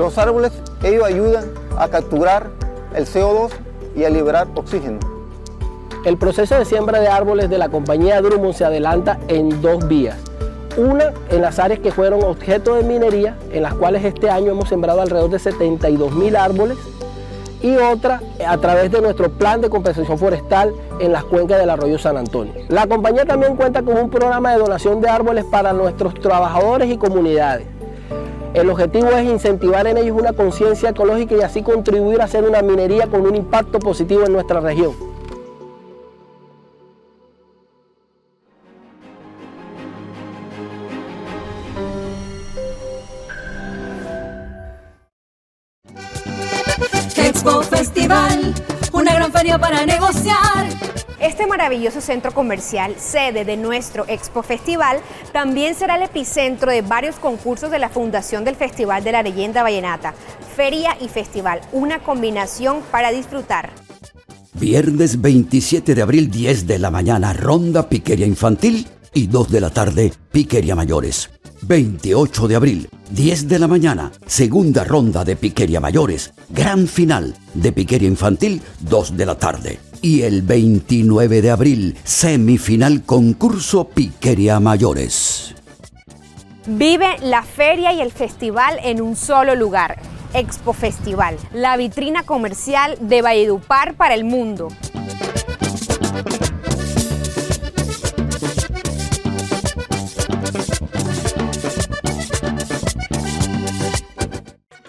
Los 0.00 0.16
árboles, 0.16 0.50
ellos 0.82 1.04
ayudan 1.04 1.50
a 1.76 1.86
capturar 1.88 2.48
el 2.94 3.04
CO2 3.04 3.50
y 3.94 4.04
a 4.04 4.08
liberar 4.08 4.48
oxígeno. 4.54 4.98
El 6.06 6.16
proceso 6.16 6.54
de 6.54 6.64
siembra 6.64 7.00
de 7.00 7.08
árboles 7.08 7.50
de 7.50 7.58
la 7.58 7.68
compañía 7.68 8.22
Drummond 8.22 8.54
se 8.54 8.64
adelanta 8.64 9.18
en 9.28 9.60
dos 9.60 9.86
vías. 9.88 10.16
Una 10.78 11.12
en 11.28 11.42
las 11.42 11.58
áreas 11.58 11.80
que 11.80 11.92
fueron 11.92 12.24
objeto 12.24 12.76
de 12.76 12.82
minería, 12.82 13.36
en 13.52 13.62
las 13.62 13.74
cuales 13.74 14.02
este 14.02 14.30
año 14.30 14.52
hemos 14.52 14.70
sembrado 14.70 15.02
alrededor 15.02 15.28
de 15.28 15.38
72 15.38 16.12
mil 16.12 16.34
árboles, 16.34 16.78
y 17.60 17.76
otra 17.76 18.22
a 18.48 18.56
través 18.56 18.90
de 18.90 19.02
nuestro 19.02 19.30
plan 19.30 19.60
de 19.60 19.68
compensación 19.68 20.16
forestal 20.16 20.72
en 20.98 21.12
las 21.12 21.24
cuencas 21.24 21.58
del 21.58 21.68
arroyo 21.68 21.98
San 21.98 22.16
Antonio. 22.16 22.54
La 22.68 22.86
compañía 22.86 23.26
también 23.26 23.54
cuenta 23.54 23.82
con 23.82 23.98
un 23.98 24.08
programa 24.08 24.52
de 24.52 24.60
donación 24.60 25.02
de 25.02 25.10
árboles 25.10 25.44
para 25.44 25.74
nuestros 25.74 26.14
trabajadores 26.14 26.90
y 26.90 26.96
comunidades. 26.96 27.66
El 28.52 28.68
objetivo 28.68 29.10
es 29.10 29.24
incentivar 29.24 29.86
en 29.86 29.96
ellos 29.96 30.18
una 30.18 30.32
conciencia 30.32 30.90
ecológica 30.90 31.36
y 31.36 31.40
así 31.40 31.62
contribuir 31.62 32.20
a 32.20 32.24
hacer 32.24 32.42
una 32.42 32.62
minería 32.62 33.06
con 33.06 33.24
un 33.24 33.36
impacto 33.36 33.78
positivo 33.78 34.24
en 34.26 34.32
nuestra 34.32 34.58
región. 34.58 35.09
Maravilloso 51.60 52.00
centro 52.00 52.32
comercial, 52.32 52.94
sede 52.98 53.44
de 53.44 53.58
nuestro 53.58 54.06
Expo 54.08 54.42
Festival, 54.42 54.96
también 55.30 55.74
será 55.74 55.96
el 55.96 56.04
epicentro 56.04 56.70
de 56.70 56.80
varios 56.80 57.16
concursos 57.16 57.70
de 57.70 57.78
la 57.78 57.90
Fundación 57.90 58.46
del 58.46 58.56
Festival 58.56 59.04
de 59.04 59.12
la 59.12 59.22
Leyenda 59.22 59.62
Vallenata. 59.62 60.14
Feria 60.56 60.96
y 61.02 61.08
festival, 61.08 61.60
una 61.72 61.98
combinación 61.98 62.80
para 62.90 63.10
disfrutar. 63.10 63.68
Viernes 64.54 65.20
27 65.20 65.94
de 65.94 66.00
abril, 66.00 66.30
10 66.30 66.66
de 66.66 66.78
la 66.78 66.90
mañana, 66.90 67.34
ronda 67.34 67.90
piquería 67.90 68.26
infantil 68.26 68.88
y 69.12 69.26
2 69.26 69.50
de 69.50 69.60
la 69.60 69.68
tarde, 69.68 70.14
piquería 70.32 70.74
mayores. 70.74 71.28
28 71.60 72.48
de 72.48 72.56
abril, 72.56 72.88
10 73.10 73.48
de 73.48 73.58
la 73.58 73.68
mañana, 73.68 74.12
segunda 74.24 74.82
ronda 74.82 75.26
de 75.26 75.36
piquería 75.36 75.78
mayores, 75.78 76.32
gran 76.48 76.88
final 76.88 77.36
de 77.52 77.70
piquería 77.70 78.08
infantil, 78.08 78.62
2 78.80 79.14
de 79.14 79.26
la 79.26 79.34
tarde. 79.34 79.89
Y 80.02 80.22
el 80.22 80.42
29 80.42 81.42
de 81.42 81.50
abril, 81.50 81.96
semifinal 82.04 83.02
concurso 83.04 83.88
piquería 83.88 84.58
mayores. 84.58 85.54
Vive 86.66 87.18
la 87.22 87.42
feria 87.42 87.92
y 87.92 88.00
el 88.00 88.10
festival 88.10 88.78
en 88.82 89.02
un 89.02 89.16
solo 89.16 89.54
lugar. 89.54 89.98
Expo 90.32 90.72
Festival, 90.72 91.36
la 91.52 91.76
vitrina 91.76 92.22
comercial 92.22 92.96
de 93.00 93.20
Valledupar 93.20 93.94
para 93.94 94.14
el 94.14 94.24
mundo. 94.24 94.68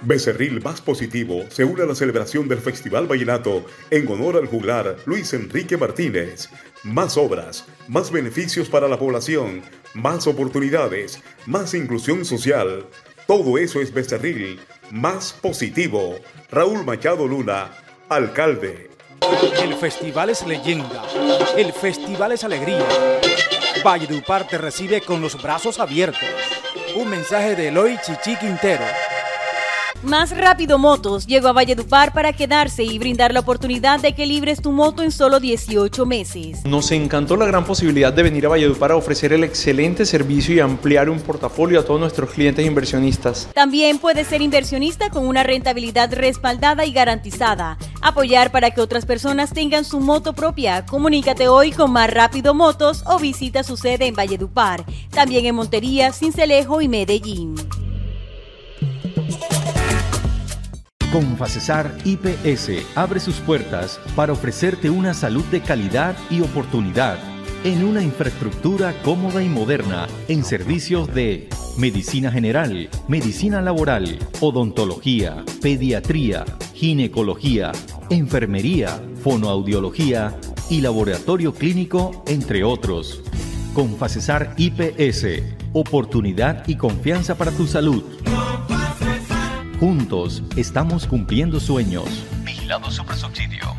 Becerril 0.01 0.61
Más 0.63 0.81
Positivo 0.81 1.45
se 1.49 1.63
une 1.63 1.83
a 1.83 1.85
la 1.85 1.93
celebración 1.93 2.47
del 2.47 2.57
Festival 2.57 3.05
Vallenato 3.05 3.65
en 3.91 4.07
honor 4.07 4.35
al 4.35 4.47
juglar 4.47 4.97
Luis 5.05 5.33
Enrique 5.33 5.77
Martínez. 5.77 6.49
Más 6.83 7.17
obras, 7.17 7.65
más 7.87 8.11
beneficios 8.11 8.67
para 8.67 8.87
la 8.87 8.97
población, 8.97 9.61
más 9.93 10.25
oportunidades, 10.25 11.21
más 11.45 11.75
inclusión 11.75 12.25
social. 12.25 12.87
Todo 13.27 13.59
eso 13.59 13.79
es 13.79 13.93
Becerril 13.93 14.59
Más 14.89 15.33
Positivo. 15.33 16.15
Raúl 16.49 16.83
Machado 16.83 17.27
Luna, 17.27 17.69
alcalde. 18.09 18.89
El 19.61 19.75
festival 19.75 20.31
es 20.31 20.45
leyenda. 20.47 21.03
El 21.55 21.71
festival 21.73 22.31
es 22.31 22.43
alegría. 22.43 22.87
Valledupar 23.83 24.47
te 24.47 24.57
recibe 24.57 25.01
con 25.01 25.21
los 25.21 25.41
brazos 25.41 25.79
abiertos. 25.79 26.27
Un 26.95 27.07
mensaje 27.07 27.55
de 27.55 27.67
Eloy 27.67 27.97
Chichi 28.03 28.35
Quintero. 28.37 28.83
Más 30.03 30.35
Rápido 30.35 30.79
Motos 30.79 31.27
llegó 31.27 31.49
a 31.49 31.51
Valledupar 31.51 32.11
para 32.11 32.33
quedarse 32.33 32.83
y 32.83 32.97
brindar 32.97 33.35
la 33.35 33.41
oportunidad 33.41 33.99
de 33.99 34.15
que 34.15 34.25
libres 34.25 34.59
tu 34.59 34.71
moto 34.71 35.03
en 35.03 35.11
solo 35.11 35.39
18 35.39 36.07
meses. 36.07 36.65
Nos 36.65 36.91
encantó 36.91 37.35
la 37.35 37.45
gran 37.45 37.65
posibilidad 37.65 38.11
de 38.11 38.23
venir 38.23 38.47
a 38.47 38.49
Valledupar 38.49 38.91
a 38.91 38.95
ofrecer 38.95 39.31
el 39.31 39.43
excelente 39.43 40.07
servicio 40.07 40.55
y 40.55 40.59
ampliar 40.59 41.07
un 41.07 41.19
portafolio 41.19 41.79
a 41.79 41.85
todos 41.85 41.99
nuestros 41.99 42.31
clientes 42.31 42.65
inversionistas. 42.65 43.49
También 43.53 43.99
puedes 43.99 44.25
ser 44.25 44.41
inversionista 44.41 45.11
con 45.11 45.27
una 45.27 45.43
rentabilidad 45.43 46.11
respaldada 46.11 46.83
y 46.83 46.93
garantizada. 46.93 47.77
Apoyar 48.01 48.51
para 48.51 48.71
que 48.71 48.81
otras 48.81 49.05
personas 49.05 49.53
tengan 49.53 49.85
su 49.85 49.99
moto 49.99 50.33
propia. 50.33 50.83
Comunícate 50.83 51.47
hoy 51.47 51.73
con 51.73 51.91
Más 51.91 52.11
Rápido 52.11 52.55
Motos 52.55 53.03
o 53.05 53.19
visita 53.19 53.61
su 53.61 53.77
sede 53.77 54.07
en 54.07 54.15
Valledupar. 54.15 54.83
También 55.11 55.45
en 55.45 55.53
Montería, 55.53 56.11
Cincelejo 56.11 56.81
y 56.81 56.87
Medellín. 56.87 57.53
Confacesar 61.11 61.93
IPS 62.05 62.95
abre 62.95 63.19
sus 63.19 63.35
puertas 63.41 63.99
para 64.15 64.31
ofrecerte 64.31 64.89
una 64.89 65.13
salud 65.13 65.43
de 65.51 65.59
calidad 65.59 66.15
y 66.29 66.39
oportunidad 66.39 67.17
en 67.65 67.83
una 67.83 68.01
infraestructura 68.01 68.93
cómoda 69.03 69.43
y 69.43 69.49
moderna 69.49 70.07
en 70.29 70.45
servicios 70.45 71.13
de 71.13 71.49
medicina 71.77 72.31
general, 72.31 72.89
medicina 73.09 73.61
laboral, 73.61 74.19
odontología, 74.39 75.43
pediatría, 75.61 76.45
ginecología, 76.73 77.73
enfermería, 78.09 78.97
fonoaudiología 79.21 80.39
y 80.69 80.79
laboratorio 80.79 81.53
clínico, 81.53 82.23
entre 82.25 82.63
otros. 82.63 83.21
Confacesar 83.73 84.53
IPS, 84.55 85.25
oportunidad 85.73 86.65
y 86.67 86.77
confianza 86.77 87.35
para 87.37 87.51
tu 87.51 87.67
salud. 87.67 88.01
Juntos 89.81 90.43
estamos 90.57 91.07
cumpliendo 91.07 91.59
sueños. 91.59 92.05
Vigilado 92.43 92.91
Subsidio. 92.91 93.75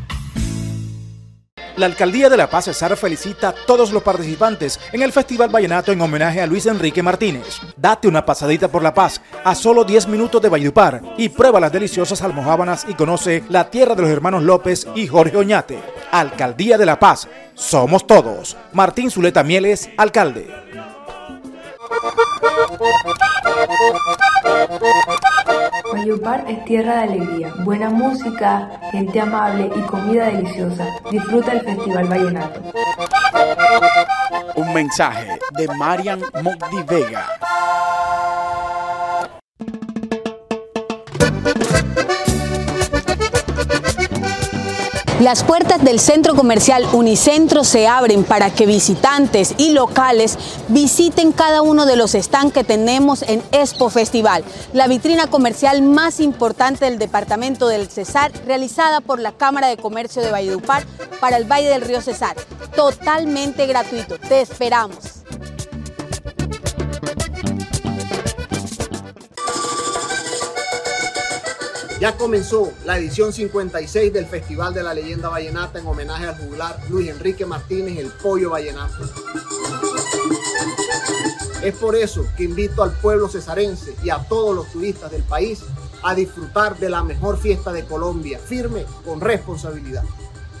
La 1.77 1.85
Alcaldía 1.85 2.27
de 2.27 2.35
La 2.35 2.49
Paz 2.49 2.65
Cesar 2.65 2.97
felicita 2.97 3.47
a 3.47 3.55
todos 3.65 3.93
los 3.93 4.03
participantes 4.03 4.81
en 4.91 5.01
el 5.01 5.13
Festival 5.13 5.47
Vallenato 5.47 5.93
en 5.93 6.01
homenaje 6.01 6.41
a 6.41 6.45
Luis 6.45 6.65
Enrique 6.65 7.01
Martínez. 7.01 7.61
Date 7.77 8.09
una 8.09 8.25
pasadita 8.25 8.67
por 8.67 8.83
La 8.83 8.93
Paz 8.93 9.21
a 9.45 9.55
solo 9.55 9.85
10 9.85 10.09
minutos 10.09 10.41
de 10.41 10.49
Valledupar 10.49 11.01
y 11.17 11.29
prueba 11.29 11.61
las 11.61 11.71
deliciosas 11.71 12.21
almohábanas 12.21 12.85
y 12.89 12.95
conoce 12.95 13.45
la 13.47 13.69
tierra 13.69 13.95
de 13.95 14.01
los 14.01 14.11
hermanos 14.11 14.43
López 14.43 14.85
y 14.95 15.07
Jorge 15.07 15.37
Oñate. 15.37 15.79
Alcaldía 16.11 16.77
de 16.77 16.85
La 16.85 16.99
Paz, 16.99 17.29
somos 17.53 18.05
todos. 18.05 18.57
Martín 18.73 19.09
Zuleta 19.09 19.41
Mieles, 19.41 19.89
alcalde. 19.95 20.51
Valledupar 25.91 26.45
es 26.47 26.65
tierra 26.65 26.95
de 26.95 27.03
alegría, 27.03 27.53
buena 27.59 27.89
música, 27.89 28.79
gente 28.91 29.19
amable 29.19 29.71
y 29.75 29.81
comida 29.81 30.25
deliciosa. 30.25 30.85
Disfruta 31.11 31.51
el 31.51 31.61
Festival 31.61 32.07
Vallenato. 32.07 32.61
Un 34.55 34.73
mensaje 34.73 35.39
de 35.51 35.67
Marian 35.67 36.21
Mogdi 36.41 36.83
Vega. 36.87 37.27
Las 45.23 45.41
puertas 45.45 45.81
del 45.81 46.01
centro 46.01 46.35
comercial 46.35 46.85
Unicentro 46.91 47.63
se 47.63 47.87
abren 47.87 48.25
para 48.25 48.53
que 48.53 48.65
visitantes 48.65 49.55
y 49.57 49.71
locales 49.71 50.37
visiten 50.67 51.31
cada 51.31 51.61
uno 51.61 51.85
de 51.85 51.95
los 51.95 52.11
stands 52.11 52.51
que 52.51 52.65
tenemos 52.65 53.21
en 53.21 53.41
Expo 53.53 53.89
Festival, 53.89 54.43
la 54.73 54.87
vitrina 54.87 55.27
comercial 55.27 55.81
más 55.81 56.19
importante 56.19 56.83
del 56.83 56.99
departamento 56.99 57.69
del 57.69 57.87
Cesar, 57.87 58.33
realizada 58.45 58.99
por 58.99 59.21
la 59.21 59.31
Cámara 59.31 59.67
de 59.67 59.77
Comercio 59.77 60.21
de 60.21 60.29
Valledupar 60.29 60.85
para 61.21 61.37
el 61.37 61.49
Valle 61.49 61.69
del 61.69 61.83
Río 61.83 62.01
Cesar. 62.01 62.35
Totalmente 62.75 63.65
gratuito. 63.65 64.17
Te 64.17 64.41
esperamos. 64.41 65.23
Ya 72.03 72.17
comenzó 72.17 72.73
la 72.83 72.97
edición 72.97 73.31
56 73.31 74.11
del 74.11 74.25
Festival 74.25 74.73
de 74.73 74.83
la 74.83 74.93
Leyenda 74.93 75.29
Vallenata 75.29 75.79
en 75.79 75.87
homenaje 75.87 76.25
al 76.25 76.37
juglar 76.37 76.77
Luis 76.89 77.07
Enrique 77.07 77.45
Martínez, 77.45 77.97
el 77.97 78.11
Pollo 78.11 78.49
Vallenato. 78.49 79.09
Es 81.63 81.73
por 81.75 81.95
eso 81.95 82.25
que 82.35 82.43
invito 82.43 82.83
al 82.83 82.91
pueblo 82.91 83.29
cesarense 83.29 83.95
y 84.03 84.09
a 84.09 84.17
todos 84.17 84.53
los 84.53 84.69
turistas 84.69 85.11
del 85.11 85.23
país 85.23 85.61
a 86.03 86.13
disfrutar 86.13 86.77
de 86.77 86.89
la 86.89 87.03
mejor 87.03 87.37
fiesta 87.37 87.71
de 87.71 87.85
Colombia, 87.85 88.37
firme 88.37 88.85
con 89.05 89.21
responsabilidad. 89.21 90.03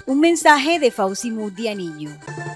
Un 0.05 0.19
mensaje 0.19 0.79
de 0.79 0.91
Fauci 0.91 1.29
Niño. 1.29 2.09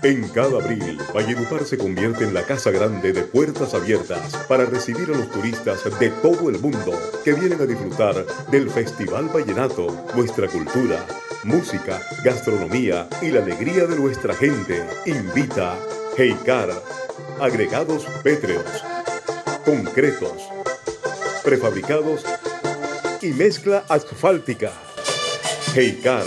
En 0.04 0.28
cada 0.30 0.62
abril, 0.62 0.98
Valledupar 1.14 1.64
se 1.64 1.78
convierte 1.78 2.26
en 2.26 2.34
la 2.34 2.44
casa 2.44 2.72
grande 2.72 3.14
de 3.14 3.24
puertas 3.24 3.74
abiertas 3.74 4.36
para 4.50 4.66
recibir 4.66 5.10
a 5.10 5.18
los 5.18 5.32
turistas 5.32 5.82
de 5.98 6.10
todo 6.10 6.50
el 6.50 6.60
mundo 6.60 6.92
que 7.24 7.34
vienen 7.34 7.62
a 7.62 7.66
disfrutar 7.66 8.26
del 8.52 8.70
Festival 8.70 9.30
Vallenato, 9.34 9.88
nuestra 10.14 10.50
cultura, 10.50 11.06
música, 11.46 12.02
gastronomía 12.22 13.08
y 13.22 13.32
la 13.32 13.40
alegría 13.40 13.86
de 13.86 13.96
nuestra 13.96 14.34
gente. 14.34 14.86
Invita 15.06 15.78
Heikar 16.18 16.70
agregados 17.40 18.06
pétreos, 18.24 18.66
concretos, 19.64 20.50
prefabricados 21.46 22.26
y 23.22 23.28
mezcla 23.28 23.86
asfáltica. 23.88 24.74
Heicar 25.76 26.26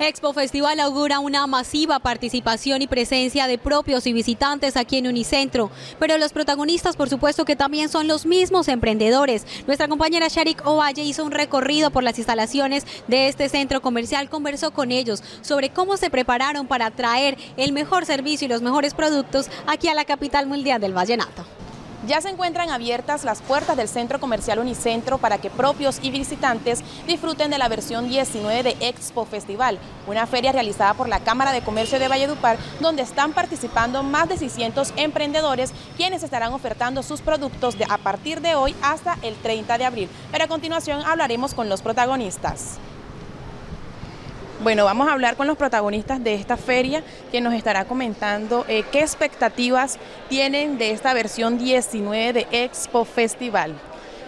Expo 0.00 0.32
Festival 0.32 0.78
augura 0.78 1.18
una 1.18 1.48
masiva 1.48 1.98
participación 1.98 2.82
y 2.82 2.86
presencia 2.86 3.48
de 3.48 3.58
propios 3.58 4.06
y 4.06 4.12
visitantes 4.12 4.76
aquí 4.76 4.96
en 4.96 5.08
Unicentro, 5.08 5.72
pero 5.98 6.18
los 6.18 6.32
protagonistas 6.32 6.94
por 6.94 7.08
supuesto 7.08 7.44
que 7.44 7.56
también 7.56 7.88
son 7.88 8.06
los 8.06 8.24
mismos 8.24 8.68
emprendedores. 8.68 9.44
Nuestra 9.66 9.88
compañera 9.88 10.28
Sharik 10.28 10.64
Ovalle 10.64 11.02
hizo 11.02 11.24
un 11.24 11.32
recorrido 11.32 11.90
por 11.90 12.04
las 12.04 12.16
instalaciones 12.16 12.86
de 13.08 13.26
este 13.26 13.48
centro 13.48 13.82
comercial, 13.82 14.30
conversó 14.30 14.70
con 14.70 14.92
ellos 14.92 15.24
sobre 15.40 15.70
cómo 15.70 15.96
se 15.96 16.10
prepararon 16.10 16.68
para 16.68 16.92
traer 16.92 17.36
el 17.56 17.72
mejor 17.72 18.06
servicio 18.06 18.46
y 18.46 18.48
los 18.48 18.62
mejores 18.62 18.94
productos 18.94 19.50
aquí 19.66 19.88
a 19.88 19.94
la 19.94 20.04
capital 20.04 20.46
mundial 20.46 20.80
del 20.80 20.92
Vallenato. 20.92 21.44
Ya 22.06 22.20
se 22.20 22.28
encuentran 22.28 22.70
abiertas 22.70 23.24
las 23.24 23.42
puertas 23.42 23.76
del 23.76 23.88
Centro 23.88 24.20
Comercial 24.20 24.60
Unicentro 24.60 25.18
para 25.18 25.38
que 25.38 25.50
propios 25.50 25.98
y 26.00 26.10
visitantes 26.10 26.84
disfruten 27.08 27.50
de 27.50 27.58
la 27.58 27.68
versión 27.68 28.08
19 28.08 28.62
de 28.62 28.76
Expo 28.86 29.24
Festival, 29.24 29.80
una 30.06 30.28
feria 30.28 30.52
realizada 30.52 30.94
por 30.94 31.08
la 31.08 31.18
Cámara 31.18 31.50
de 31.50 31.62
Comercio 31.62 31.98
de 31.98 32.06
Valledupar, 32.06 32.56
donde 32.78 33.02
están 33.02 33.32
participando 33.32 34.04
más 34.04 34.28
de 34.28 34.38
600 34.38 34.92
emprendedores, 34.96 35.72
quienes 35.96 36.22
estarán 36.22 36.52
ofertando 36.52 37.02
sus 37.02 37.20
productos 37.20 37.76
de, 37.76 37.84
a 37.90 37.98
partir 37.98 38.40
de 38.42 38.54
hoy 38.54 38.76
hasta 38.80 39.18
el 39.22 39.34
30 39.34 39.76
de 39.76 39.84
abril. 39.84 40.08
Pero 40.30 40.44
a 40.44 40.48
continuación 40.48 41.02
hablaremos 41.04 41.52
con 41.52 41.68
los 41.68 41.82
protagonistas. 41.82 42.78
Bueno, 44.60 44.84
vamos 44.84 45.06
a 45.06 45.12
hablar 45.12 45.36
con 45.36 45.46
los 45.46 45.56
protagonistas 45.56 46.22
de 46.24 46.34
esta 46.34 46.56
feria, 46.56 47.04
que 47.30 47.40
nos 47.40 47.54
estará 47.54 47.84
comentando 47.84 48.64
eh, 48.66 48.82
qué 48.90 49.00
expectativas 49.00 50.00
tienen 50.28 50.78
de 50.78 50.90
esta 50.90 51.14
versión 51.14 51.58
19 51.58 52.32
de 52.32 52.64
Expo 52.64 53.04
Festival. 53.04 53.74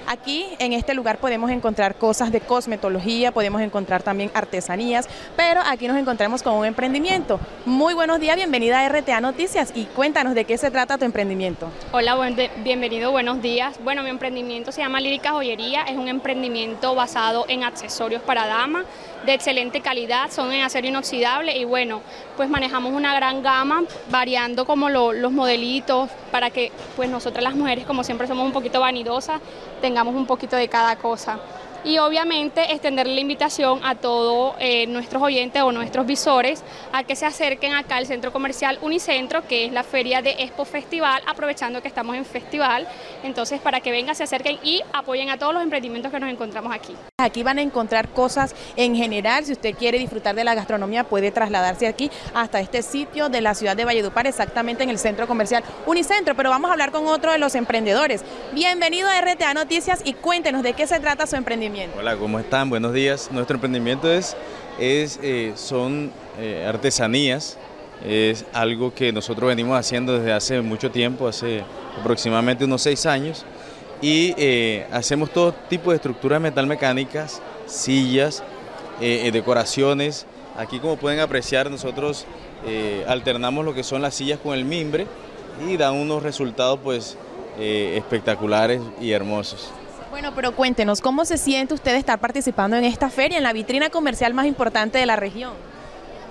Aquí 0.06 0.46
en 0.58 0.72
este 0.72 0.94
lugar 0.94 1.18
podemos 1.18 1.50
encontrar 1.50 1.96
cosas 1.96 2.32
de 2.32 2.40
cosmetología, 2.40 3.32
podemos 3.32 3.60
encontrar 3.60 4.02
también 4.02 4.30
artesanías, 4.34 5.08
pero 5.36 5.60
aquí 5.64 5.86
nos 5.86 5.96
encontramos 5.96 6.42
con 6.42 6.54
un 6.54 6.64
emprendimiento. 6.64 7.38
Muy 7.64 7.94
buenos 7.94 8.18
días, 8.18 8.36
bienvenida 8.36 8.80
a 8.80 8.88
RTA 8.88 9.20
Noticias 9.20 9.72
y 9.74 9.84
cuéntanos 9.84 10.34
de 10.34 10.44
qué 10.44 10.58
se 10.58 10.70
trata 10.70 10.98
tu 10.98 11.04
emprendimiento. 11.04 11.70
Hola, 11.92 12.16
bienvenido, 12.64 13.12
buenos 13.12 13.42
días. 13.42 13.78
Bueno, 13.84 14.02
mi 14.02 14.10
emprendimiento 14.10 14.72
se 14.72 14.80
llama 14.80 15.00
Lírica 15.00 15.30
Joyería, 15.30 15.82
es 15.82 15.96
un 15.96 16.08
emprendimiento 16.08 16.94
basado 16.94 17.44
en 17.48 17.62
accesorios 17.62 18.22
para 18.22 18.46
dama 18.46 18.84
de 19.24 19.34
excelente 19.34 19.80
calidad, 19.80 20.30
son 20.30 20.52
en 20.52 20.62
acero 20.62 20.86
inoxidable 20.86 21.56
y 21.56 21.64
bueno, 21.64 22.00
pues 22.36 22.48
manejamos 22.48 22.92
una 22.92 23.14
gran 23.14 23.42
gama 23.42 23.84
variando 24.10 24.64
como 24.64 24.88
los 24.88 25.32
modelitos 25.32 26.08
para 26.30 26.50
que 26.50 26.72
pues 26.96 27.08
nosotras 27.08 27.44
las 27.44 27.54
mujeres 27.54 27.84
como 27.84 28.04
siempre 28.04 28.26
somos 28.26 28.46
un 28.46 28.52
poquito 28.52 28.80
vanidosas, 28.80 29.40
tengamos 29.80 30.14
un 30.14 30.26
poquito 30.26 30.56
de 30.56 30.68
cada 30.68 30.96
cosa 30.96 31.38
y 31.84 31.98
obviamente 31.98 32.72
extender 32.72 33.06
la 33.06 33.20
invitación 33.20 33.80
a 33.84 33.94
todos 33.94 34.54
eh, 34.58 34.86
nuestros 34.86 35.22
oyentes 35.22 35.62
o 35.62 35.72
nuestros 35.72 36.06
visores 36.06 36.62
a 36.92 37.04
que 37.04 37.16
se 37.16 37.26
acerquen 37.26 37.72
acá 37.72 37.96
al 37.96 38.06
centro 38.06 38.32
comercial 38.32 38.78
Unicentro, 38.82 39.46
que 39.46 39.66
es 39.66 39.72
la 39.72 39.82
feria 39.82 40.22
de 40.22 40.36
Expo 40.38 40.64
Festival, 40.64 41.22
aprovechando 41.26 41.80
que 41.80 41.88
estamos 41.88 42.16
en 42.16 42.24
festival, 42.24 42.86
entonces 43.22 43.60
para 43.60 43.80
que 43.80 43.90
vengan, 43.90 44.14
se 44.14 44.24
acerquen 44.24 44.58
y 44.62 44.82
apoyen 44.92 45.30
a 45.30 45.38
todos 45.38 45.54
los 45.54 45.62
emprendimientos 45.62 46.12
que 46.12 46.20
nos 46.20 46.30
encontramos 46.30 46.72
aquí. 46.74 46.94
Aquí 47.18 47.42
van 47.42 47.58
a 47.58 47.62
encontrar 47.62 48.08
cosas 48.08 48.54
en 48.76 48.94
general, 48.94 49.44
si 49.44 49.52
usted 49.52 49.74
quiere 49.74 49.98
disfrutar 49.98 50.34
de 50.34 50.44
la 50.44 50.54
gastronomía 50.54 51.04
puede 51.04 51.30
trasladarse 51.30 51.86
aquí 51.86 52.10
hasta 52.34 52.60
este 52.60 52.82
sitio 52.82 53.28
de 53.28 53.40
la 53.40 53.54
ciudad 53.54 53.76
de 53.76 53.84
Valledupar, 53.84 54.26
exactamente 54.26 54.82
en 54.82 54.90
el 54.90 54.98
centro 54.98 55.26
comercial 55.26 55.64
Unicentro, 55.86 56.34
pero 56.34 56.50
vamos 56.50 56.68
a 56.68 56.72
hablar 56.72 56.92
con 56.92 57.06
otro 57.06 57.32
de 57.32 57.38
los 57.38 57.54
emprendedores. 57.54 58.22
Bienvenido 58.52 59.08
a 59.08 59.20
RTA 59.20 59.54
Noticias 59.54 60.00
y 60.04 60.14
cuéntenos 60.14 60.62
de 60.62 60.74
qué 60.74 60.86
se 60.86 61.00
trata 61.00 61.26
su 61.26 61.36
emprendimiento. 61.36 61.69
Hola, 61.96 62.16
¿cómo 62.16 62.40
están? 62.40 62.68
Buenos 62.68 62.92
días. 62.92 63.30
Nuestro 63.30 63.54
emprendimiento 63.54 64.10
es, 64.10 64.36
es 64.80 65.20
eh, 65.22 65.52
son 65.54 66.10
eh, 66.40 66.66
artesanías, 66.68 67.58
es 68.04 68.44
algo 68.52 68.92
que 68.92 69.12
nosotros 69.12 69.46
venimos 69.46 69.78
haciendo 69.78 70.18
desde 70.18 70.32
hace 70.32 70.60
mucho 70.62 70.90
tiempo, 70.90 71.28
hace 71.28 71.62
aproximadamente 72.00 72.64
unos 72.64 72.82
seis 72.82 73.06
años, 73.06 73.44
y 74.02 74.34
eh, 74.36 74.86
hacemos 74.90 75.30
todo 75.30 75.52
tipo 75.52 75.90
de 75.90 75.96
estructuras 75.96 76.40
metalmecánicas, 76.40 77.40
sillas, 77.66 78.42
decoraciones. 78.98 80.26
Aquí 80.56 80.80
como 80.80 80.96
pueden 80.96 81.20
apreciar 81.20 81.70
nosotros 81.70 82.26
alternamos 83.06 83.64
lo 83.64 83.74
que 83.74 83.84
son 83.84 84.02
las 84.02 84.14
sillas 84.14 84.40
con 84.40 84.54
el 84.54 84.64
mimbre 84.64 85.06
y 85.66 85.76
dan 85.76 85.94
unos 85.94 86.22
resultados 86.22 86.80
pues 86.82 87.16
espectaculares 87.58 88.82
y 89.00 89.12
hermosos. 89.12 89.72
Bueno, 90.10 90.32
pero 90.34 90.56
cuéntenos, 90.56 91.00
¿cómo 91.00 91.24
se 91.24 91.38
siente 91.38 91.72
usted 91.72 91.94
estar 91.94 92.18
participando 92.18 92.76
en 92.76 92.82
esta 92.82 93.10
feria, 93.10 93.38
en 93.38 93.44
la 93.44 93.52
vitrina 93.52 93.90
comercial 93.90 94.34
más 94.34 94.46
importante 94.46 94.98
de 94.98 95.06
la 95.06 95.14
región? 95.14 95.52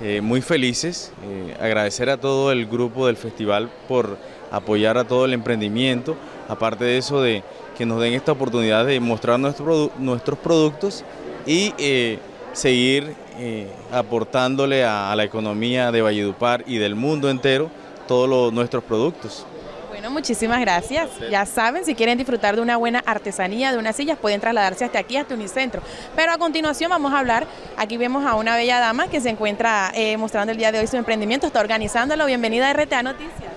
Eh, 0.02 0.20
muy 0.20 0.42
felices, 0.42 1.14
eh, 1.24 1.56
agradecer 1.62 2.10
a 2.10 2.18
todo 2.18 2.52
el 2.52 2.66
grupo 2.66 3.08
del 3.08 3.16
festival 3.16 3.70
por 3.88 4.18
apoyar 4.52 4.98
a 4.98 5.06
todo 5.06 5.24
el 5.24 5.32
emprendimiento, 5.32 6.18
aparte 6.50 6.84
de 6.84 6.98
eso 6.98 7.22
de 7.22 7.42
que 7.78 7.86
nos 7.86 8.02
den 8.02 8.14
esta 8.14 8.34
oportunidad 8.34 8.86
de 8.86 9.00
mostrar 9.00 9.40
nuestros 9.40 10.40
productos 10.40 11.06
y 11.46 11.74
eh, 11.78 12.20
seguir 12.52 13.16
aportándole 13.94 14.84
a, 14.84 15.16
la 15.16 15.24
economía 15.24 15.94
de 15.94 16.02
Valledupar 16.02 16.66
y 16.68 16.78
del 16.78 16.96
mundo 16.96 17.30
entero 17.30 17.72
todos 18.10 18.52
nuestros 18.52 18.84
productos. 18.84 19.46
Bueno, 20.00 20.12
muchísimas 20.12 20.62
gracias. 20.62 21.10
Ya 21.30 21.46
saben, 21.46 21.84
si 21.84 21.94
quieren 21.94 22.18
disfrutar 22.18 22.56
de 22.56 22.62
una 22.62 22.78
buena 22.78 23.04
artesanía, 23.06 23.74
de 23.74 23.78
unas 23.78 23.98
sillas, 23.98 24.18
pueden 24.18 24.40
trasladarse 24.40 24.86
hasta 24.86 24.98
aquí, 24.98 25.18
hasta 25.18 25.34
Unicentro. 25.34 25.82
Pero 26.16 26.32
a 26.32 26.38
continuación 26.38 26.90
vamos 26.90 27.12
a 27.12 27.20
hablar, 27.20 27.46
aquí 27.76 27.98
vemos 27.98 28.26
a 28.26 28.36
una 28.36 28.56
bella 28.56 28.80
dama 28.80 29.10
que 29.10 29.20
se 29.20 29.28
encuentra 29.28 29.92
eh, 29.94 30.16
mostrando 30.16 30.54
el 30.54 30.58
día 30.58 30.72
de 30.72 30.80
hoy 30.80 30.88
su 30.88 30.96
emprendimiento, 30.96 31.48
está 31.48 31.60
organizándolo. 31.60 32.26
Bienvenida 32.28 32.70
a 32.70 32.74
RTA 32.74 33.04
Noticias. 33.04 33.52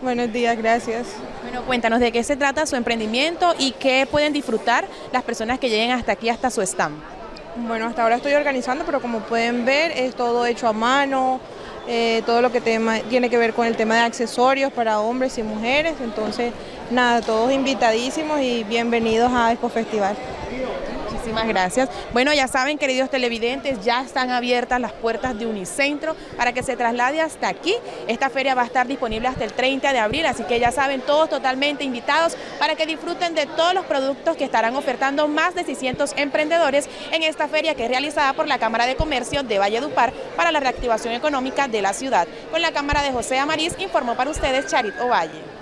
Buenos 0.00 0.32
días, 0.32 0.56
gracias. 0.56 1.08
Bueno, 1.42 1.64
cuéntanos 1.64 1.98
de 1.98 2.12
qué 2.12 2.22
se 2.22 2.36
trata 2.36 2.64
su 2.66 2.76
emprendimiento 2.76 3.56
y 3.58 3.72
qué 3.72 4.06
pueden 4.08 4.32
disfrutar 4.32 4.86
las 5.12 5.24
personas 5.24 5.58
que 5.58 5.68
lleguen 5.68 5.90
hasta 5.90 6.12
aquí, 6.12 6.28
hasta 6.28 6.48
su 6.48 6.62
stand. 6.62 6.94
Bueno, 7.66 7.86
hasta 7.86 8.04
ahora 8.04 8.14
estoy 8.14 8.34
organizando, 8.34 8.84
pero 8.84 9.02
como 9.02 9.18
pueden 9.18 9.64
ver 9.64 9.90
es 9.90 10.14
todo 10.14 10.46
hecho 10.46 10.68
a 10.68 10.72
mano, 10.72 11.40
eh, 11.88 12.22
todo 12.26 12.42
lo 12.42 12.52
que 12.52 12.60
tiene 12.60 13.30
que 13.30 13.38
ver 13.38 13.54
con 13.54 13.66
el 13.66 13.74
tema 13.74 13.94
de 13.94 14.02
accesorios 14.02 14.70
para 14.70 15.00
hombres 15.00 15.38
y 15.38 15.42
mujeres. 15.42 15.94
Entonces, 16.02 16.52
nada, 16.90 17.22
todos 17.22 17.50
invitadísimos 17.50 18.40
y 18.40 18.62
bienvenidos 18.64 19.32
a 19.32 19.52
Expo 19.52 19.70
Festival. 19.70 20.14
Muchísimas 21.28 21.48
gracias. 21.48 21.90
Bueno, 22.14 22.32
ya 22.32 22.48
saben, 22.48 22.78
queridos 22.78 23.10
televidentes, 23.10 23.84
ya 23.84 24.00
están 24.00 24.30
abiertas 24.30 24.80
las 24.80 24.92
puertas 24.92 25.38
de 25.38 25.44
Unicentro 25.44 26.16
para 26.38 26.54
que 26.54 26.62
se 26.62 26.74
traslade 26.74 27.20
hasta 27.20 27.48
aquí. 27.48 27.74
Esta 28.06 28.30
feria 28.30 28.54
va 28.54 28.62
a 28.62 28.64
estar 28.64 28.86
disponible 28.86 29.28
hasta 29.28 29.44
el 29.44 29.52
30 29.52 29.92
de 29.92 29.98
abril, 29.98 30.24
así 30.24 30.44
que 30.44 30.58
ya 30.58 30.72
saben, 30.72 31.02
todos 31.02 31.28
totalmente 31.28 31.84
invitados 31.84 32.34
para 32.58 32.76
que 32.76 32.86
disfruten 32.86 33.34
de 33.34 33.44
todos 33.44 33.74
los 33.74 33.84
productos 33.84 34.38
que 34.38 34.44
estarán 34.44 34.74
ofertando 34.74 35.28
más 35.28 35.54
de 35.54 35.64
600 35.64 36.14
emprendedores 36.16 36.88
en 37.12 37.22
esta 37.22 37.46
feria 37.46 37.74
que 37.74 37.84
es 37.84 37.90
realizada 37.90 38.32
por 38.32 38.48
la 38.48 38.58
Cámara 38.58 38.86
de 38.86 38.96
Comercio 38.96 39.42
de 39.42 39.58
Valledupar 39.58 40.14
para 40.34 40.50
la 40.50 40.60
reactivación 40.60 41.12
económica 41.12 41.68
de 41.68 41.82
la 41.82 41.92
ciudad. 41.92 42.26
Con 42.50 42.62
la 42.62 42.72
cámara 42.72 43.02
de 43.02 43.12
José 43.12 43.38
Amariz 43.38 43.74
informó 43.78 44.14
para 44.14 44.30
ustedes 44.30 44.66
Charit 44.66 44.98
Ovalle. 44.98 45.57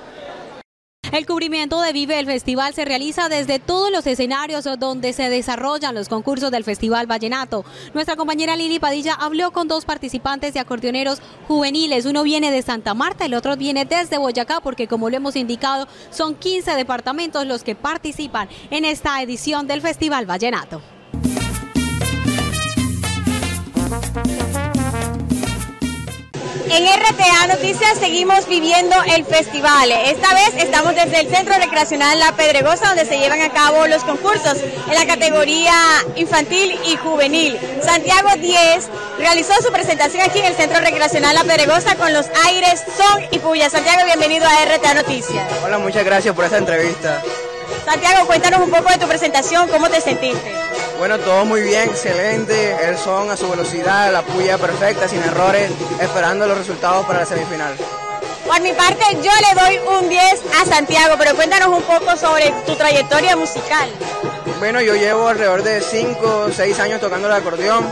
El 1.17 1.25
cubrimiento 1.25 1.81
de 1.81 1.95
Vive 1.95 2.19
el 2.19 2.27
Festival 2.27 2.75
se 2.75 2.85
realiza 2.85 3.31
desde 3.31 3.59
todos 3.59 3.91
los 3.91 4.07
escenarios 4.07 4.69
donde 4.79 5.15
se 5.15 5.31
desarrollan 5.31 5.95
los 5.95 6.11
concursos 6.11 6.51
del 6.51 6.63
Festival 6.63 7.07
Vallenato. 7.07 7.65
Nuestra 7.95 8.17
compañera 8.17 8.55
Lili 8.55 8.79
Padilla 8.79 9.15
habló 9.15 9.51
con 9.51 9.67
dos 9.67 9.87
participantes 9.87 10.53
de 10.53 10.61
acordeoneros 10.61 11.23
juveniles. 11.49 12.05
Uno 12.05 12.23
viene 12.23 12.51
de 12.51 12.61
Santa 12.61 12.93
Marta, 12.93 13.25
el 13.25 13.33
otro 13.33 13.57
viene 13.57 13.87
desde 13.87 14.19
Boyacá, 14.19 14.61
porque 14.61 14.89
como 14.89 15.09
lo 15.09 15.17
hemos 15.17 15.37
indicado, 15.37 15.89
son 16.11 16.35
15 16.35 16.73
departamentos 16.73 17.47
los 17.47 17.63
que 17.65 17.75
participan 17.75 18.51
en 18.69 18.85
esta 18.85 19.23
edición 19.23 19.67
del 19.67 19.81
Festival 19.81 20.27
Vallenato. 20.27 20.83
En 26.77 26.85
RTA 26.85 27.47
Noticias 27.47 27.97
seguimos 27.99 28.47
viviendo 28.47 28.95
el 29.17 29.25
festival. 29.25 29.91
Esta 29.91 30.35
vez 30.35 30.63
estamos 30.63 30.95
desde 30.95 31.21
el 31.21 31.35
Centro 31.35 31.55
Recreacional 31.55 32.19
La 32.19 32.33
Pedregosa, 32.33 32.89
donde 32.89 33.07
se 33.07 33.17
llevan 33.17 33.41
a 33.41 33.49
cabo 33.49 33.87
los 33.87 34.05
concursos 34.05 34.59
en 34.87 34.95
la 34.95 35.07
categoría 35.07 35.73
infantil 36.17 36.79
y 36.85 36.97
juvenil. 36.97 37.59
Santiago 37.83 38.29
10 38.39 38.91
realizó 39.19 39.55
su 39.63 39.73
presentación 39.73 40.23
aquí 40.23 40.41
en 40.41 40.45
el 40.45 40.55
Centro 40.55 40.79
Recreacional 40.81 41.35
La 41.35 41.45
Pedregosa 41.45 41.95
con 41.95 42.13
los 42.13 42.27
aires 42.45 42.85
Son 42.95 43.25
y 43.31 43.39
Puya. 43.39 43.71
Santiago, 43.71 44.05
bienvenido 44.05 44.47
a 44.47 44.67
RTA 44.67 44.93
Noticias. 44.93 45.47
Hola, 45.65 45.79
muchas 45.79 46.05
gracias 46.05 46.35
por 46.35 46.45
esta 46.45 46.59
entrevista. 46.59 47.23
Santiago, 47.87 48.27
cuéntanos 48.27 48.61
un 48.61 48.71
poco 48.71 48.91
de 48.91 48.99
tu 48.99 49.09
presentación, 49.09 49.67
¿cómo 49.69 49.89
te 49.89 50.03
sentiste? 50.03 50.66
Bueno, 50.99 51.19
todo 51.19 51.45
muy 51.45 51.61
bien, 51.61 51.91
excelente. 51.91 52.77
El 52.83 52.97
son 52.97 53.31
a 53.31 53.37
su 53.37 53.49
velocidad, 53.51 54.11
la 54.13 54.23
puya 54.23 54.57
perfecta, 54.57 55.07
sin 55.07 55.23
errores, 55.23 55.71
esperando 56.01 56.47
los 56.47 56.57
resultados 56.57 57.05
para 57.07 57.21
la 57.21 57.27
semifinal. 57.27 57.77
Por 58.47 58.61
mi 58.63 58.73
parte, 58.73 59.05
yo 59.23 59.31
le 59.31 59.61
doy 59.61 59.99
un 59.99 60.09
10 60.09 60.23
a 60.61 60.65
Santiago, 60.65 61.17
pero 61.19 61.35
cuéntanos 61.35 61.69
un 61.69 61.83
poco 61.83 62.17
sobre 62.17 62.51
tu 62.65 62.75
trayectoria 62.77 63.37
musical. 63.37 63.91
Bueno, 64.59 64.81
yo 64.81 64.95
llevo 64.95 65.29
alrededor 65.29 65.63
de 65.63 65.83
5 65.83 66.45
o 66.47 66.53
6 66.53 66.81
años 66.81 67.01
tocando 67.01 67.29
el 67.29 67.35
acordeón. 67.35 67.87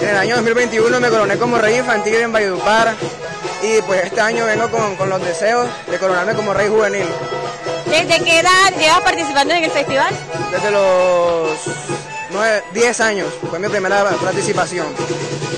En 0.00 0.08
el 0.08 0.16
año 0.16 0.34
2021 0.36 0.98
me 0.98 1.10
coroné 1.10 1.38
como 1.38 1.58
rey 1.58 1.76
infantil 1.76 2.16
en 2.16 2.32
Valledupar 2.32 2.94
y 3.62 3.80
pues 3.82 4.04
este 4.04 4.20
año 4.20 4.44
vengo 4.46 4.68
con, 4.68 4.96
con 4.96 5.08
los 5.08 5.24
deseos 5.24 5.68
de 5.88 5.98
coronarme 5.98 6.34
como 6.34 6.52
rey 6.52 6.68
juvenil. 6.68 7.06
¿Desde 7.86 8.24
qué 8.24 8.40
edad 8.40 8.72
llevas 8.78 9.02
participando 9.02 9.54
en 9.54 9.64
el 9.64 9.70
festival? 9.70 10.12
Desde 10.50 10.70
los 10.70 12.01
9, 12.32 12.64
10 12.72 13.00
años, 13.00 13.28
fue 13.48 13.58
mi 13.58 13.68
primera 13.68 14.04
participación. 14.04 14.86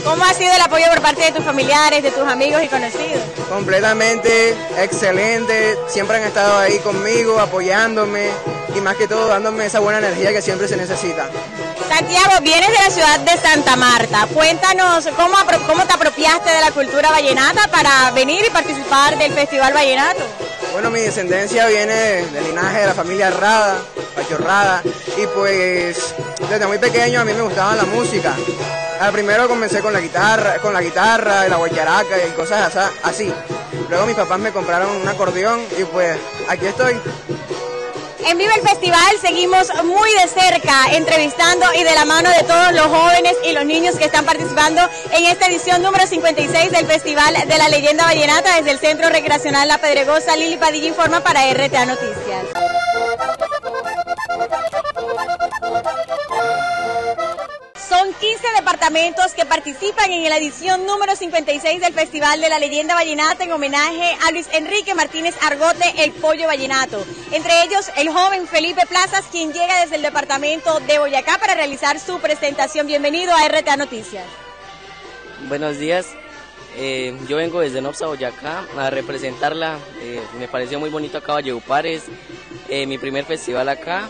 ¿Cómo 0.04 0.24
ha 0.24 0.34
sido 0.34 0.52
el 0.54 0.60
apoyo 0.60 0.84
por 0.90 1.00
parte 1.00 1.22
de 1.22 1.32
tus 1.32 1.44
familiares, 1.44 2.02
de 2.02 2.10
tus 2.10 2.28
amigos 2.28 2.62
y 2.62 2.68
conocidos? 2.68 3.22
Completamente 3.48 4.54
excelente, 4.78 5.78
siempre 5.88 6.18
han 6.18 6.24
estado 6.24 6.58
ahí 6.58 6.78
conmigo, 6.80 7.38
apoyándome 7.40 8.30
y 8.76 8.80
más 8.80 8.96
que 8.96 9.08
todo 9.08 9.28
dándome 9.28 9.66
esa 9.66 9.80
buena 9.80 9.98
energía 9.98 10.32
que 10.32 10.42
siempre 10.42 10.68
se 10.68 10.76
necesita. 10.76 11.30
Santiago, 11.88 12.32
vienes 12.42 12.68
de 12.68 12.78
la 12.78 12.90
ciudad 12.90 13.20
de 13.20 13.36
Santa 13.38 13.76
Marta. 13.76 14.26
Cuéntanos 14.32 15.08
cómo, 15.16 15.36
cómo 15.66 15.86
te 15.86 15.92
apropiaste 15.92 16.50
de 16.50 16.60
la 16.60 16.72
cultura 16.72 17.10
vallenata 17.10 17.68
para 17.68 18.10
venir 18.10 18.44
y 18.46 18.50
participar 18.50 19.16
del 19.16 19.32
Festival 19.32 19.72
Vallenato. 19.72 20.22
Bueno, 20.72 20.90
mi 20.90 21.00
descendencia 21.00 21.66
viene 21.66 21.94
del 21.94 22.44
linaje 22.44 22.80
de 22.80 22.86
la 22.86 22.94
familia 22.94 23.30
Rada, 23.30 23.78
Pachorrada, 24.14 24.82
y 25.16 25.26
pues 25.28 26.14
desde 26.48 26.66
muy 26.66 26.78
pequeño 26.78 27.20
a 27.20 27.24
mí 27.24 27.32
me 27.32 27.42
gustaba 27.42 27.74
la 27.76 27.84
música. 27.84 28.34
Al 29.00 29.12
primero 29.12 29.48
comencé 29.48 29.80
con 29.80 29.92
la 29.92 30.00
guitarra, 30.00 30.58
con 30.58 30.72
la 30.72 30.80
guitarra, 30.80 31.48
la 31.48 31.56
guacharaca 31.56 32.16
y 32.26 32.30
cosas 32.30 32.74
así. 33.02 33.32
Luego 33.88 34.06
mis 34.06 34.16
papás 34.16 34.38
me 34.38 34.52
compraron 34.52 34.96
un 34.96 35.08
acordeón 35.08 35.60
y 35.78 35.84
pues 35.84 36.16
aquí 36.48 36.66
estoy. 36.66 37.00
En 38.26 38.38
Viva 38.38 38.54
el 38.54 38.66
Festival 38.66 39.18
seguimos 39.20 39.68
muy 39.84 40.10
de 40.14 40.28
cerca 40.28 40.86
entrevistando 40.92 41.66
y 41.74 41.82
de 41.82 41.94
la 41.94 42.06
mano 42.06 42.30
de 42.30 42.42
todos 42.44 42.72
los 42.72 42.86
jóvenes 42.86 43.34
y 43.44 43.52
los 43.52 43.66
niños 43.66 43.96
que 43.96 44.06
están 44.06 44.24
participando 44.24 44.80
en 45.12 45.26
esta 45.26 45.46
edición 45.46 45.82
número 45.82 46.06
56 46.06 46.70
del 46.70 46.86
Festival 46.86 47.34
de 47.46 47.58
la 47.58 47.68
Leyenda 47.68 48.04
Vallenata 48.04 48.56
desde 48.56 48.70
el 48.70 48.78
Centro 48.78 49.10
Recreacional 49.10 49.68
La 49.68 49.76
Pedregosa. 49.76 50.36
Lili 50.36 50.56
Padilla 50.56 50.88
informa 50.88 51.20
para 51.20 51.52
RTA 51.52 51.84
Noticias. 51.84 52.53
Son 57.88 58.12
15 58.12 58.46
departamentos 58.56 59.34
que 59.34 59.44
participan 59.44 60.10
en 60.10 60.28
la 60.28 60.38
edición 60.38 60.84
número 60.86 61.14
56 61.14 61.80
del 61.80 61.92
Festival 61.92 62.40
de 62.40 62.48
la 62.48 62.58
Leyenda 62.58 62.94
Vallenata 62.94 63.44
en 63.44 63.52
homenaje 63.52 64.16
a 64.26 64.32
Luis 64.32 64.48
Enrique 64.52 64.94
Martínez 64.94 65.36
Argote, 65.42 65.84
el 66.02 66.12
Pollo 66.12 66.46
Vallenato. 66.46 67.04
Entre 67.30 67.62
ellos, 67.62 67.90
el 67.96 68.08
joven 68.08 68.48
Felipe 68.48 68.86
Plazas, 68.88 69.26
quien 69.30 69.52
llega 69.52 69.80
desde 69.80 69.96
el 69.96 70.02
departamento 70.02 70.80
de 70.80 70.98
Boyacá 70.98 71.38
para 71.38 71.54
realizar 71.54 72.00
su 72.00 72.18
presentación. 72.18 72.86
Bienvenido 72.86 73.32
a 73.34 73.46
RTA 73.48 73.76
Noticias. 73.76 74.24
Buenos 75.48 75.78
días. 75.78 76.06
Eh, 76.76 77.16
yo 77.28 77.36
vengo 77.36 77.60
desde 77.60 77.80
Nopsa, 77.80 78.06
Boyacá, 78.06 78.66
a 78.76 78.90
representarla. 78.90 79.78
Eh, 80.00 80.20
me 80.38 80.48
pareció 80.48 80.80
muy 80.80 80.90
bonito 80.90 81.18
acá 81.18 81.34
Valledupar, 81.34 81.86
es 81.86 82.02
eh, 82.68 82.86
mi 82.86 82.98
primer 82.98 83.24
festival 83.24 83.68
acá 83.68 84.08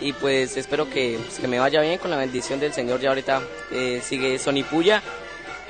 y 0.00 0.12
pues 0.12 0.56
espero 0.56 0.88
que, 0.88 1.18
pues, 1.24 1.38
que, 1.38 1.48
me 1.48 1.58
vaya 1.58 1.80
bien 1.80 1.98
con 1.98 2.10
la 2.10 2.16
bendición 2.16 2.60
del 2.60 2.72
Señor. 2.72 3.00
Ya 3.00 3.10
ahorita 3.10 3.42
eh, 3.70 4.00
sigue 4.02 4.38
Sonipuya. 4.38 5.02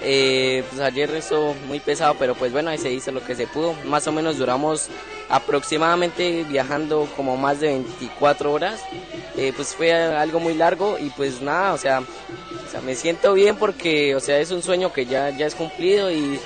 Eh, 0.03 0.63
pues 0.69 0.83
ayer 0.83 1.11
estuvo 1.15 1.55
muy 1.67 1.81
pesado, 1.81 2.17
pero 2.19 2.35
pues 2.35 2.53
bueno, 2.53 2.69
ahí 2.69 2.79
se 2.79 2.91
hizo 2.91 3.13
lo 3.13 3.25
que 3.25 3.35
se 3.35 3.47
pudo. 3.47 3.75
Más 3.85 4.07
o 4.07 4.13
menos 4.13 4.37
duramos 4.39 4.89
aproximadamente 5.29 6.45
viajando 6.45 7.09
como 7.17 7.37
más 7.37 7.61
de 7.61 7.69
24 7.69 8.53
horas. 8.53 8.83
Eh, 9.37 9.53
pues 9.55 9.75
fue 9.75 9.93
algo 9.93 10.41
muy 10.41 10.55
largo 10.55 10.99
y 10.99 11.11
pues 11.11 11.43
nada, 11.43 11.75
o 11.75 11.79
sea, 11.79 12.03
me 12.85 12.95
siento 12.95 13.33
bien 13.35 13.57
porque, 13.57 14.15
o 14.15 14.21
sea, 14.21 14.39
es 14.39 14.51
un 14.51 14.63
sueño 14.63 14.93
que 14.93 15.07
ya, 15.07 15.31
ya 15.31 15.47
es 15.47 15.55
cumplido 15.55 16.11
y, 16.11 16.41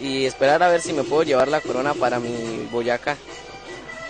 y 0.00 0.24
esperar 0.24 0.62
a 0.62 0.68
ver 0.68 0.80
si 0.80 0.92
me 0.92 1.04
puedo 1.04 1.22
llevar 1.22 1.48
la 1.48 1.60
corona 1.60 1.94
para 1.94 2.18
mi 2.18 2.68
Boyacá. 2.70 3.16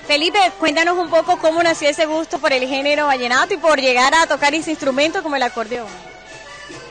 Felipe, 0.06 0.38
cuéntanos 0.58 0.98
un 0.98 1.08
poco 1.08 1.38
cómo 1.38 1.62
nació 1.62 1.88
ese 1.88 2.06
gusto 2.06 2.38
por 2.38 2.52
el 2.52 2.66
género 2.66 3.06
vallenato 3.06 3.54
y 3.54 3.56
por 3.56 3.80
llegar 3.80 4.14
a 4.14 4.26
tocar 4.26 4.54
ese 4.54 4.70
instrumento 4.70 5.22
como 5.22 5.36
el 5.36 5.42
acordeón. 5.42 5.86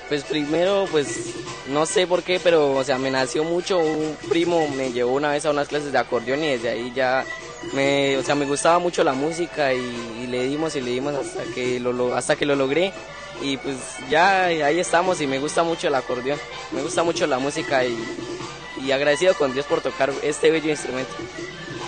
Pues 0.07 0.23
primero, 0.23 0.87
pues 0.91 1.33
no 1.67 1.85
sé 1.85 2.07
por 2.07 2.23
qué, 2.23 2.39
pero 2.39 2.71
o 2.71 2.83
sea, 2.83 2.97
me 2.97 3.11
nació 3.11 3.43
mucho. 3.43 3.79
Un 3.79 4.17
primo 4.29 4.67
me 4.69 4.91
llevó 4.91 5.13
una 5.13 5.31
vez 5.31 5.45
a 5.45 5.51
unas 5.51 5.67
clases 5.67 5.91
de 5.91 5.97
acordeón 5.97 6.43
y 6.43 6.49
desde 6.49 6.69
ahí 6.69 6.91
ya 6.95 7.25
me, 7.73 8.17
o 8.17 8.23
sea, 8.23 8.35
me 8.35 8.45
gustaba 8.45 8.79
mucho 8.79 9.03
la 9.03 9.13
música 9.13 9.73
y, 9.73 10.27
le 10.27 10.45
dimos 10.45 10.75
y 10.75 10.81
le 10.81 10.91
dimos 10.91 11.15
hasta 11.15 11.43
que 11.53 11.79
lo, 11.79 12.15
hasta 12.15 12.35
que 12.35 12.45
lo 12.45 12.55
logré. 12.55 12.93
Y 13.41 13.57
pues 13.57 13.75
ya 14.09 14.45
ahí 14.45 14.79
estamos 14.79 15.19
y 15.21 15.27
me 15.27 15.39
gusta 15.39 15.63
mucho 15.63 15.87
el 15.87 15.95
acordeón, 15.95 16.39
me 16.71 16.81
gusta 16.81 17.03
mucho 17.03 17.25
la 17.25 17.39
música 17.39 17.83
y 17.83 18.91
agradecido 18.91 19.33
con 19.33 19.53
Dios 19.53 19.65
por 19.65 19.81
tocar 19.81 20.11
este 20.23 20.51
bello 20.51 20.69
instrumento. 20.69 21.13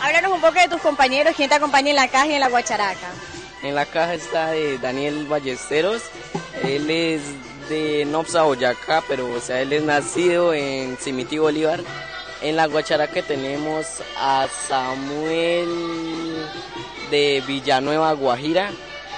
Háblanos 0.04 0.34
un 0.34 0.42
poco 0.42 0.60
de 0.60 0.68
tus 0.68 0.82
compañeros, 0.82 1.34
quién 1.34 1.48
te 1.48 1.56
acompaña 1.56 1.92
en 1.92 1.96
la 1.96 2.10
caja 2.10 2.28
y 2.28 2.34
en 2.34 2.42
la 2.42 2.50
guacharaca. 2.50 3.08
En 3.62 3.74
la 3.74 3.86
caja 3.86 4.14
está 4.16 4.54
eh, 4.54 4.78
Daniel 4.78 5.26
Ballesteros, 5.28 6.02
él 6.62 6.90
es 6.90 7.22
de 7.70 8.04
Nopsa, 8.04 8.42
Boyacá, 8.42 9.02
pero 9.08 9.32
o 9.32 9.40
sea, 9.40 9.62
él 9.62 9.72
es 9.72 9.82
nacido 9.82 10.54
en 10.54 10.98
Cimití 10.98 11.38
Bolívar. 11.38 11.80
En 12.42 12.58
la 12.58 12.68
guacharaca 12.68 13.22
tenemos 13.22 14.04
a 14.20 14.46
Samuel 14.68 15.70
de 17.10 17.42
Villanueva, 17.48 18.12
Guajira, 18.12 18.72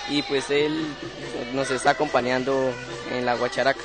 y 0.08 0.22
pues 0.22 0.52
él 0.52 0.86
nos 1.54 1.72
está 1.72 1.90
acompañando 1.90 2.72
en 3.10 3.26
la 3.26 3.34
guacharaca. 3.34 3.82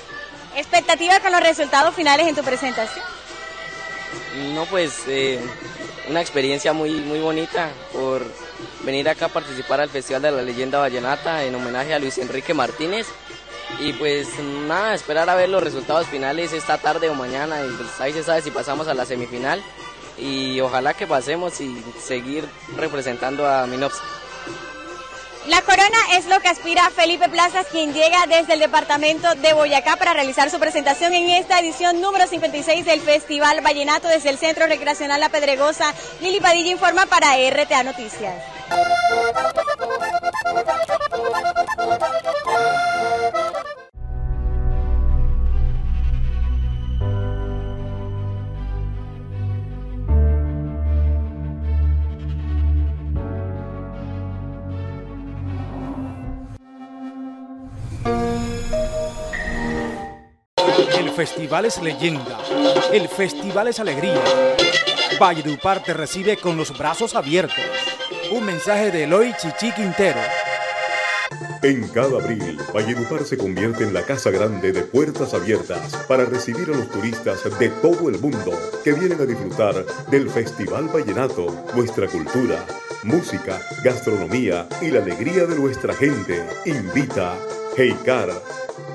¿Expectativa 0.55 1.19
con 1.21 1.33
los 1.33 1.41
resultados 1.41 1.95
finales 1.95 2.29
en 2.29 2.35
tu 2.35 2.43
presentación? 2.43 3.20
No, 4.55 4.65
pues 4.67 5.03
eh, 5.07 5.41
una 6.09 6.21
experiencia 6.21 6.73
muy, 6.73 7.01
muy 7.01 7.21
bonita 7.21 7.71
por 7.93 8.25
venir 8.85 9.09
acá 9.09 9.27
a 9.27 9.29
participar 9.29 9.81
al 9.81 9.91
Festival 9.91 10.23
de 10.23 10.31
la 10.31 10.43
Leyenda 10.43 10.79
Vallenata 10.79 11.45
en 11.45 11.55
homenaje 11.55 11.95
a 11.95 11.99
Luis 11.99 12.19
Enrique 12.19 12.55
Martínez. 12.55 13.07
Y 13.79 13.93
pues 13.95 14.29
nada, 14.67 14.95
esperar 14.95 15.31
a 15.31 15.35
ver 15.35 15.49
los 15.49 15.63
resultados 15.63 16.07
finales 16.09 16.53
esta 16.53 16.79
tarde 16.79 17.09
o 17.09 17.15
mañana 17.15 17.65
y 17.65 17.69
pues 17.69 18.01
ahí 18.01 18.13
se 18.13 18.23
sabe 18.23 18.43
si 18.43 18.51
pasamos 18.51 18.89
a 18.89 18.95
la 18.95 19.07
semifinal 19.07 19.63
y 20.19 20.61
ojalá 20.61 20.95
que 20.95 21.07
pasemos 21.07 21.61
y 21.61 21.83
seguir 21.99 22.45
representando 22.77 23.47
a 23.47 23.67
Minops. 23.67 24.01
La 25.47 25.63
corona 25.63 25.99
es 26.13 26.27
lo 26.27 26.39
que 26.41 26.49
aspira 26.49 26.91
Felipe 26.91 27.29
Plazas, 27.29 27.67
quien 27.73 27.95
llega 27.95 28.27
desde 28.27 28.53
el 28.53 28.61
departamento 28.61 29.35
de 29.37 29.55
Boyacá 29.55 29.97
para 29.97 30.13
realizar 30.13 30.51
su 30.51 30.59
presentación 30.59 31.15
en 31.15 31.31
esta 31.31 31.59
edición 31.61 32.01
número 32.01 32.27
56 32.27 32.85
del 32.85 33.01
Festival 33.01 33.61
Vallenato 33.63 34.09
desde 34.09 34.29
el 34.29 34.39
Centro 34.39 34.67
Recreacional 34.67 35.19
La 35.19 35.31
Pedregosa. 35.31 35.95
Lili 36.21 36.41
Padilla 36.41 36.73
informa 36.73 37.07
para 37.07 37.37
RTA 37.37 37.83
Noticias. 37.85 38.35
El 61.01 61.09
festival 61.13 61.65
es 61.65 61.81
leyenda, 61.81 62.39
el 62.93 63.09
festival 63.09 63.69
es 63.69 63.81
alegría. 63.81 64.21
Valledupar 65.19 65.83
te 65.83 65.95
recibe 65.95 66.37
con 66.37 66.59
los 66.59 66.77
brazos 66.77 67.15
abiertos. 67.15 67.57
Un 68.31 68.45
mensaje 68.45 68.91
de 68.91 69.05
Eloy 69.05 69.33
Chichi 69.41 69.73
Quintero. 69.73 70.21
En 71.63 71.89
cada 71.89 72.23
abril, 72.23 72.59
Valledupar 72.75 73.25
se 73.25 73.39
convierte 73.39 73.85
en 73.85 73.95
la 73.95 74.03
casa 74.03 74.29
grande 74.29 74.73
de 74.73 74.83
puertas 74.83 75.33
abiertas 75.33 75.97
para 76.07 76.27
recibir 76.27 76.69
a 76.69 76.77
los 76.77 76.91
turistas 76.91 77.59
de 77.59 77.71
todo 77.71 78.11
el 78.11 78.19
mundo 78.19 78.53
que 78.85 78.93
vienen 78.93 79.23
a 79.23 79.25
disfrutar 79.25 79.87
del 80.11 80.29
Festival 80.29 80.89
Vallenato, 80.95 81.65
nuestra 81.75 82.09
cultura, 82.09 82.63
música, 83.05 83.59
gastronomía 83.83 84.69
y 84.83 84.91
la 84.91 85.01
alegría 85.01 85.47
de 85.47 85.57
nuestra 85.57 85.95
gente. 85.95 86.47
Invita 86.67 87.39
Heikar, 87.75 88.29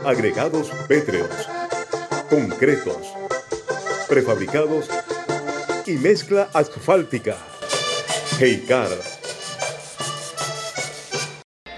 agregados 0.05 0.69
pétreos, 0.87 1.49
concretos, 2.35 2.97
prefabricados 4.09 4.89
y 5.85 5.93
mezcla 5.93 6.49
asfáltica. 6.53 7.37
Heikar 8.41 8.89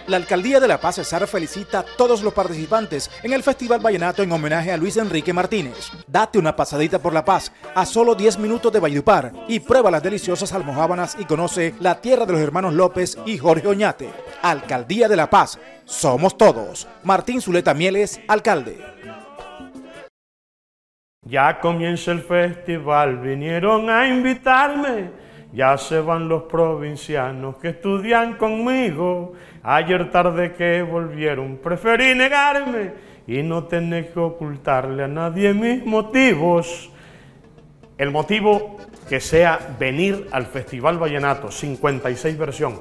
La 0.07 0.17
Alcaldía 0.17 0.59
de 0.59 0.67
La 0.67 0.81
Paz 0.81 0.95
Cesar 0.95 1.27
felicita 1.27 1.79
a 1.79 1.85
todos 1.85 2.23
los 2.23 2.33
participantes 2.33 3.11
en 3.21 3.33
el 3.33 3.43
Festival 3.43 3.81
Vallenato 3.85 4.23
en 4.23 4.31
homenaje 4.31 4.71
a 4.71 4.77
Luis 4.77 4.97
Enrique 4.97 5.31
Martínez. 5.31 5.91
Date 6.07 6.39
una 6.39 6.55
pasadita 6.55 6.97
por 6.97 7.13
La 7.13 7.23
Paz 7.23 7.51
a 7.75 7.85
solo 7.85 8.15
10 8.15 8.39
minutos 8.39 8.73
de 8.73 8.79
Valledupar 8.79 9.33
y 9.47 9.59
prueba 9.59 9.91
las 9.91 10.01
deliciosas 10.01 10.53
almohábanas 10.53 11.17
y 11.19 11.25
conoce 11.25 11.75
la 11.79 12.01
tierra 12.01 12.25
de 12.25 12.33
los 12.33 12.41
hermanos 12.41 12.73
López 12.73 13.15
y 13.27 13.37
Jorge 13.37 13.67
Oñate. 13.67 14.11
Alcaldía 14.41 15.07
de 15.07 15.17
La 15.17 15.29
Paz, 15.29 15.59
somos 15.85 16.35
todos. 16.35 16.87
Martín 17.03 17.41
Zuleta 17.41 17.75
Mieles, 17.75 18.19
alcalde. 18.27 19.16
Ya 21.27 21.59
comienza 21.59 22.11
el 22.13 22.21
festival, 22.21 23.17
vinieron 23.17 23.89
a 23.89 24.07
invitarme. 24.07 25.09
Ya 25.51 25.77
se 25.77 25.99
van 25.99 26.29
los 26.29 26.43
provincianos 26.43 27.57
que 27.57 27.69
estudian 27.69 28.35
conmigo. 28.37 29.33
Ayer 29.61 30.09
tarde 30.09 30.53
que 30.53 30.81
volvieron, 30.83 31.57
preferí 31.57 32.15
negarme 32.15 32.93
y 33.27 33.43
no 33.43 33.65
tener 33.65 34.13
que 34.13 34.19
ocultarle 34.19 35.03
a 35.03 35.07
nadie 35.07 35.53
mis 35.53 35.85
motivos. 35.85 36.91
El 37.97 38.11
motivo 38.11 38.77
que 39.09 39.19
sea 39.19 39.59
venir 39.77 40.27
al 40.31 40.45
Festival 40.45 40.97
Vallenato, 40.97 41.51
56 41.51 42.37
versión. 42.37 42.79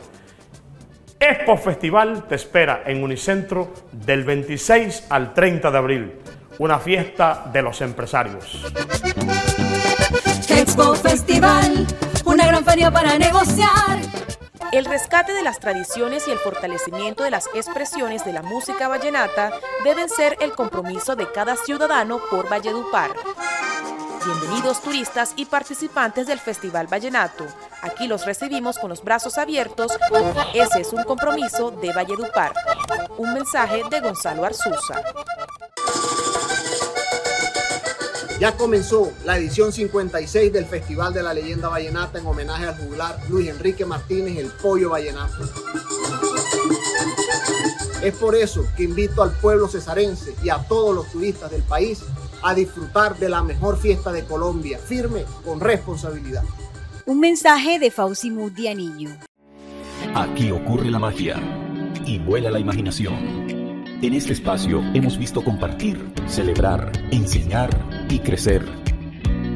Expo 1.19 1.57
Festival 1.57 2.25
te 2.29 2.35
espera 2.35 2.83
en 2.87 3.03
Unicentro 3.03 3.73
del 3.91 4.23
26 4.23 5.07
al 5.09 5.33
30 5.33 5.71
de 5.71 5.79
abril, 5.79 6.13
una 6.59 6.79
fiesta 6.79 7.45
de 7.53 7.63
los 7.63 7.81
empresarios. 7.81 8.65
Expo 10.49 10.95
Festival, 10.95 11.87
una 12.25 12.47
gran 12.47 12.65
feria 12.65 12.91
para 12.91 13.19
negociar. 13.19 14.01
El 14.73 14.85
rescate 14.85 15.33
de 15.33 15.43
las 15.43 15.61
tradiciones 15.61 16.27
y 16.27 16.33
el 16.33 16.39
fortalecimiento 16.39 17.23
de 17.23 17.31
las 17.31 17.47
expresiones 17.55 18.25
de 18.25 18.33
la 18.33 18.43
música 18.43 18.89
vallenata 18.89 19.53
deben 19.85 20.09
ser 20.09 20.37
el 20.41 20.53
compromiso 20.53 21.15
de 21.15 21.31
cada 21.31 21.57
ciudadano 21.57 22.21
por 22.31 22.49
Valledupar. 22.51 23.11
Bienvenidos 24.25 24.83
turistas 24.83 25.35
y 25.37 25.45
participantes 25.45 26.27
del 26.27 26.41
Festival 26.41 26.89
Vallenato. 26.89 27.47
Aquí 27.81 28.09
los 28.09 28.27
recibimos 28.27 28.77
con 28.79 28.89
los 28.89 29.05
brazos 29.05 29.39
abiertos. 29.39 29.93
Ese 30.53 30.81
es 30.81 30.93
un 30.93 31.05
compromiso 31.05 31.71
de 31.71 31.93
Valledupar. 31.93 32.53
Un 33.19 33.35
mensaje 33.35 33.83
de 33.89 34.01
Gonzalo 34.01 34.45
Arzuza. 34.45 35.01
Ya 38.39 38.55
comenzó 38.55 39.13
la 39.25 39.39
edición 39.39 39.73
56 39.73 40.53
del 40.53 40.67
Festival 40.67 41.15
de 41.15 41.23
la 41.23 41.33
Leyenda 41.33 41.69
Vallenata 41.69 42.19
en 42.19 42.27
homenaje 42.27 42.67
al 42.67 42.77
juglar 42.77 43.19
Luis 43.31 43.49
Enrique 43.49 43.87
Martínez, 43.87 44.37
el 44.37 44.51
Pollo 44.51 44.91
Vallenato. 44.91 45.43
Es 48.03 48.15
por 48.17 48.35
eso 48.35 48.67
que 48.77 48.83
invito 48.83 49.23
al 49.23 49.33
pueblo 49.33 49.69
cesarense 49.69 50.35
y 50.43 50.51
a 50.51 50.59
todos 50.59 50.95
los 50.95 51.11
turistas 51.11 51.51
del 51.51 51.63
país 51.63 52.03
a 52.43 52.55
disfrutar 52.55 53.19
de 53.19 53.31
la 53.31 53.43
mejor 53.43 53.79
fiesta 53.79 54.13
de 54.13 54.25
Colombia, 54.25 54.79
firme 54.79 55.25
con 55.43 55.59
responsabilidad. 55.59 56.43
Un 57.07 57.21
mensaje 57.21 57.79
de 57.79 57.91
Fauci 57.91 58.31
Mudianillo. 58.31 59.11
Aquí 60.15 60.51
ocurre 60.51 60.91
la 60.91 60.99
magia 60.99 61.41
y 62.05 62.19
vuela 62.19 62.51
la 62.51 62.59
imaginación. 62.59 63.66
En 64.03 64.13
este 64.13 64.35
espacio 64.35 64.83
hemos 64.93 65.17
visto 65.17 65.43
compartir, 65.43 65.99
celebrar, 66.27 66.93
enseñar 67.11 67.71
y 68.11 68.19
crecer. 68.19 68.63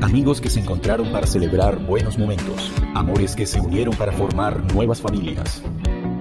Amigos 0.01 0.41
que 0.41 0.49
se 0.49 0.61
encontraron 0.61 1.13
para 1.13 1.27
celebrar 1.27 1.79
buenos 1.85 2.17
momentos, 2.17 2.73
amores 2.95 3.37
que 3.37 3.45
se 3.45 3.61
unieron 3.61 3.95
para 3.95 4.13
formar 4.13 4.73
nuevas 4.73 5.03
familias. 5.03 5.63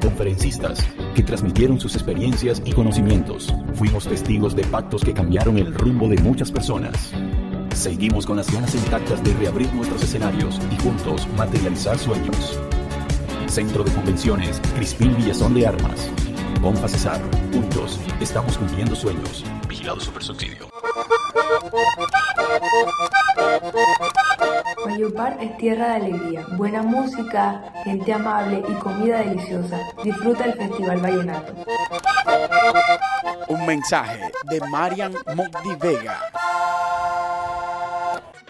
Conferencistas 0.01 0.85
que 1.15 1.23
transmitieron 1.23 1.79
sus 1.79 1.95
experiencias 1.95 2.61
y 2.65 2.73
conocimientos. 2.73 3.53
Fuimos 3.75 4.05
testigos 4.05 4.53
de 4.53 4.65
pactos 4.65 5.05
que 5.05 5.13
cambiaron 5.13 5.57
el 5.57 5.73
rumbo 5.73 6.09
de 6.09 6.21
muchas 6.21 6.51
personas. 6.51 7.13
Seguimos 7.73 8.25
con 8.25 8.35
las 8.35 8.51
ganas 8.51 8.75
intactas 8.75 9.23
de 9.23 9.33
reabrir 9.35 9.73
nuestros 9.73 10.03
escenarios 10.03 10.59
y 10.73 10.83
juntos 10.83 11.25
materializar 11.37 11.97
sueños. 11.97 12.59
Centro 13.47 13.85
de 13.85 13.93
Convenciones 13.93 14.61
Crispín 14.75 15.15
Villazón 15.15 15.53
de 15.53 15.67
Armas. 15.67 16.11
Compa 16.61 16.87
Cesar. 16.87 17.19
Juntos 17.53 17.99
estamos 18.19 18.57
cumpliendo 18.57 18.95
sueños. 18.95 19.45
Vigilado 19.67 19.99
Supersubsidio. 19.99 20.67
Valledupar 24.85 25.37
es 25.41 25.57
tierra 25.57 25.89
de 25.89 25.95
alegría, 25.95 26.45
buena 26.57 26.81
música, 26.81 27.73
gente 27.83 28.13
amable 28.13 28.63
y 28.67 28.73
comida 28.75 29.19
deliciosa. 29.19 29.79
Disfruta 30.03 30.45
el 30.45 30.53
Festival 30.53 30.99
Vallenato. 30.99 31.53
Un 33.47 33.65
mensaje 33.65 34.31
de 34.49 34.61
Marian 34.69 35.13
Mogdi 35.35 35.75
Vega. 35.79 36.19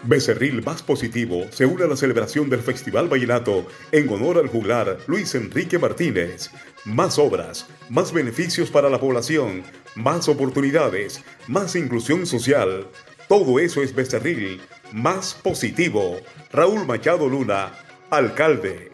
Becerril 0.04 0.64
Más 0.64 0.82
Positivo 0.82 1.46
se 1.52 1.66
une 1.66 1.84
a 1.84 1.88
la 1.88 1.96
celebración 1.96 2.50
del 2.50 2.62
Festival 2.62 3.08
Vallenato 3.08 3.68
en 3.92 4.10
honor 4.10 4.38
al 4.38 4.48
juglar 4.48 4.98
Luis 5.08 5.36
Enrique 5.36 5.78
Martínez. 5.78 6.52
Más 6.86 7.20
obras, 7.20 7.68
más 7.90 8.14
beneficios 8.14 8.70
para 8.72 8.90
la 8.90 9.00
población, 9.00 9.64
más 9.96 10.30
oportunidades, 10.30 11.22
más 11.48 11.76
inclusión 11.76 12.26
social. 12.26 12.88
Todo 13.28 13.60
eso 13.60 13.84
es 13.84 13.94
Becerril 13.94 14.62
Más 14.92 15.34
Positivo. 15.34 16.18
Raúl 16.52 16.86
Machado 16.86 17.28
Luna, 17.28 17.74
alcalde. 18.10 18.92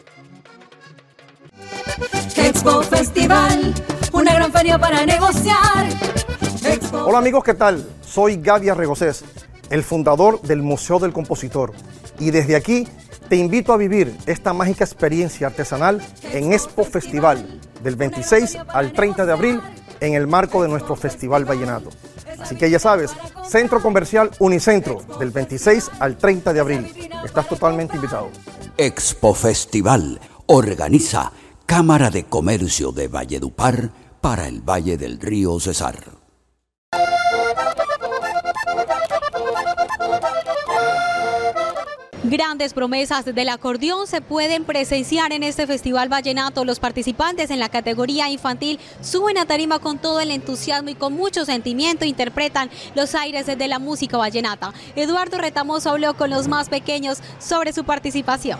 Expo 2.35 2.81
Festival, 2.83 3.73
una 4.11 4.33
gran 4.33 4.51
feria 4.51 4.77
para 4.77 5.05
negociar. 5.05 5.87
Expo 6.63 7.05
Hola 7.05 7.19
amigos, 7.19 7.43
¿qué 7.43 7.53
tal? 7.53 7.87
Soy 8.01 8.37
Gaby 8.37 8.69
Arregocés, 8.69 9.23
el 9.69 9.83
fundador 9.83 10.41
del 10.41 10.61
Museo 10.61 10.99
del 10.99 11.13
Compositor. 11.13 11.73
Y 12.19 12.31
desde 12.31 12.55
aquí 12.55 12.87
te 13.29 13.35
invito 13.35 13.73
a 13.73 13.77
vivir 13.77 14.15
esta 14.25 14.53
mágica 14.53 14.83
experiencia 14.83 15.47
artesanal 15.47 16.01
en 16.31 16.53
Expo 16.53 16.83
Festival 16.83 17.59
del 17.83 17.95
26 17.95 18.57
al 18.67 18.93
30 18.93 19.25
de 19.25 19.31
abril 19.31 19.61
en 19.99 20.13
el 20.13 20.27
marco 20.27 20.61
de 20.61 20.69
nuestro 20.69 20.95
Festival 20.95 21.45
Vallenato. 21.45 21.89
Así 22.39 22.55
que 22.55 22.69
ya 22.69 22.79
sabes, 22.79 23.11
Centro 23.47 23.81
Comercial 23.81 24.29
Unicentro 24.39 25.01
del 25.19 25.31
26 25.31 25.91
al 25.99 26.17
30 26.17 26.53
de 26.53 26.59
abril. 26.59 27.09
Estás 27.23 27.47
totalmente 27.47 27.95
invitado. 27.95 28.29
Expo 28.77 29.33
Festival 29.33 30.19
organiza 30.47 31.31
Cámara 31.65 32.11
de 32.11 32.25
Comercio 32.25 32.91
de 32.91 33.07
Valledupar 33.07 33.89
para 34.21 34.47
el 34.47 34.61
Valle 34.61 34.97
del 34.97 35.19
Río 35.19 35.59
Cesar. 35.59 36.14
Grandes 42.27 42.73
promesas 42.73 43.23
del 43.23 43.49
acordeón 43.49 44.07
se 44.07 44.19
pueden 44.19 44.63
presenciar 44.63 45.31
en 45.31 45.43
este 45.43 45.67
Festival 45.67 46.09
Vallenato. 46.09 46.65
Los 46.65 46.79
participantes 46.79 47.51
en 47.51 47.59
la 47.59 47.69
categoría 47.69 48.29
infantil 48.29 48.79
suben 48.99 49.37
a 49.37 49.45
tarima 49.45 49.77
con 49.77 49.99
todo 49.99 50.19
el 50.19 50.31
entusiasmo 50.31 50.89
y 50.89 50.95
con 50.95 51.13
mucho 51.13 51.45
sentimiento 51.45 52.03
interpretan 52.03 52.71
los 52.95 53.13
aires 53.13 53.45
de 53.45 53.67
la 53.67 53.77
música 53.77 54.17
vallenata. 54.17 54.73
Eduardo 54.95 55.37
Retamoso 55.37 55.91
habló 55.91 56.15
con 56.15 56.31
los 56.31 56.47
más 56.47 56.67
pequeños 56.67 57.19
sobre 57.37 57.73
su 57.73 57.83
participación. 57.83 58.57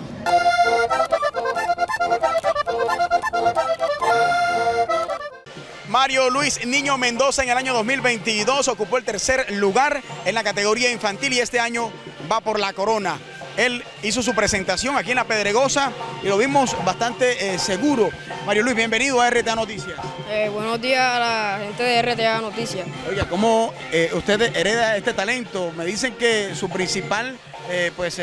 Mario 5.89 6.29
Luis 6.29 6.63
Niño 6.67 6.99
Mendoza 6.99 7.41
en 7.41 7.49
el 7.49 7.57
año 7.57 7.73
2022 7.73 8.67
ocupó 8.67 8.97
el 8.97 9.03
tercer 9.03 9.51
lugar 9.53 10.03
en 10.25 10.35
la 10.35 10.43
categoría 10.43 10.91
infantil 10.91 11.33
y 11.33 11.39
este 11.39 11.59
año 11.59 11.91
va 12.31 12.41
por 12.41 12.59
la 12.59 12.71
corona. 12.73 13.17
Él 13.57 13.83
hizo 14.03 14.21
su 14.21 14.33
presentación 14.35 14.97
aquí 14.97 15.11
en 15.11 15.15
La 15.15 15.25
Pedregosa 15.25 15.91
y 16.21 16.27
lo 16.27 16.37
vimos 16.37 16.75
bastante 16.83 17.53
eh, 17.53 17.59
seguro. 17.59 18.09
Mario 18.45 18.63
Luis, 18.63 18.75
bienvenido 18.75 19.21
a 19.21 19.29
RTA 19.29 19.55
Noticias. 19.55 19.97
Eh, 20.29 20.49
buenos 20.49 20.81
días 20.81 21.01
a 21.01 21.19
la 21.19 21.59
gente 21.63 21.83
de 21.83 22.01
RTA 22.01 22.41
Noticias. 22.41 22.87
Oiga, 23.09 23.25
¿cómo 23.29 23.73
eh, 23.91 24.11
usted 24.13 24.41
hereda 24.55 24.97
este 24.97 25.13
talento? 25.13 25.71
Me 25.77 25.85
dicen 25.85 26.15
que 26.15 26.53
su 26.53 26.69
principal 26.69 27.37
pues, 27.95 28.21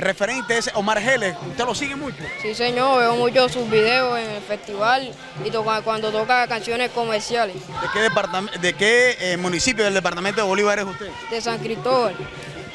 referente 0.00 0.58
es 0.58 0.70
Omar 0.74 1.00
Geles. 1.00 1.36
¿Usted 1.48 1.64
lo 1.64 1.74
sigue 1.74 1.94
mucho? 1.94 2.16
Sí, 2.40 2.54
señor, 2.54 2.98
veo 2.98 3.14
mucho 3.16 3.48
sus 3.48 3.68
videos 3.70 4.18
en 4.18 4.30
el 4.30 4.42
festival 4.42 5.12
y 5.44 5.50
toca, 5.50 5.82
cuando 5.82 6.10
toca 6.10 6.48
canciones 6.48 6.90
comerciales. 6.90 7.56
¿De 7.56 7.88
qué, 7.92 8.58
de 8.58 8.72
qué 8.72 9.36
municipio 9.36 9.84
del 9.84 9.94
departamento 9.94 10.40
de 10.40 10.46
Bolívar 10.48 10.78
es 10.78 10.86
usted? 10.86 11.10
De 11.30 11.40
San 11.40 11.58
Cristóbal. 11.58 12.16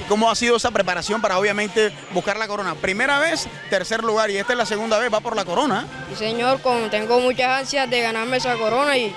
¿Cómo 0.07 0.29
ha 0.29 0.35
sido 0.35 0.57
esa 0.57 0.71
preparación 0.71 1.21
para 1.21 1.39
obviamente 1.39 1.91
buscar 2.11 2.37
la 2.37 2.47
corona? 2.47 2.75
Primera 2.75 3.19
vez, 3.19 3.47
tercer 3.69 4.03
lugar 4.03 4.29
y 4.29 4.37
esta 4.37 4.53
es 4.53 4.57
la 4.57 4.65
segunda 4.65 4.99
vez, 4.99 5.11
va 5.13 5.19
por 5.19 5.35
la 5.35 5.45
corona. 5.45 5.87
Y 6.11 6.15
señor, 6.15 6.61
con, 6.61 6.89
tengo 6.89 7.19
muchas 7.19 7.61
ansias 7.61 7.89
de 7.89 8.01
ganarme 8.01 8.37
esa 8.37 8.55
corona 8.55 8.97
y 8.97 9.15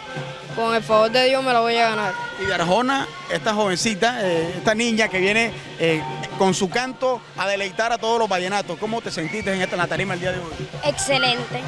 con 0.57 0.75
el 0.75 0.83
favor 0.83 1.11
de 1.11 1.27
Dios 1.27 1.43
me 1.45 1.53
la 1.53 1.61
voy 1.61 1.77
a 1.77 1.91
ganar. 1.91 2.15
Y 2.43 2.47
de 2.47 2.55
Arjona, 2.55 3.07
esta 3.31 3.53
jovencita, 3.55 4.19
eh, 4.23 4.55
esta 4.57 4.75
niña 4.75 5.09
que 5.09 5.19
viene 5.19 5.53
eh, 5.79 6.03
con 6.39 6.55
su 6.55 6.71
canto 6.71 7.21
a 7.37 7.47
deleitar 7.47 7.93
a 7.93 7.99
todos 7.99 8.19
los 8.19 8.29
vallenatos. 8.29 8.79
¿Cómo 8.79 9.01
te 9.03 9.11
sentiste 9.11 9.53
en 9.53 9.61
esta 9.61 9.75
en 9.75 9.83
la 9.83 9.87
tarima 9.87 10.15
el 10.15 10.21
día 10.21 10.33
de 10.33 10.39
hoy? 10.39 10.69
Excelente. 10.85 11.61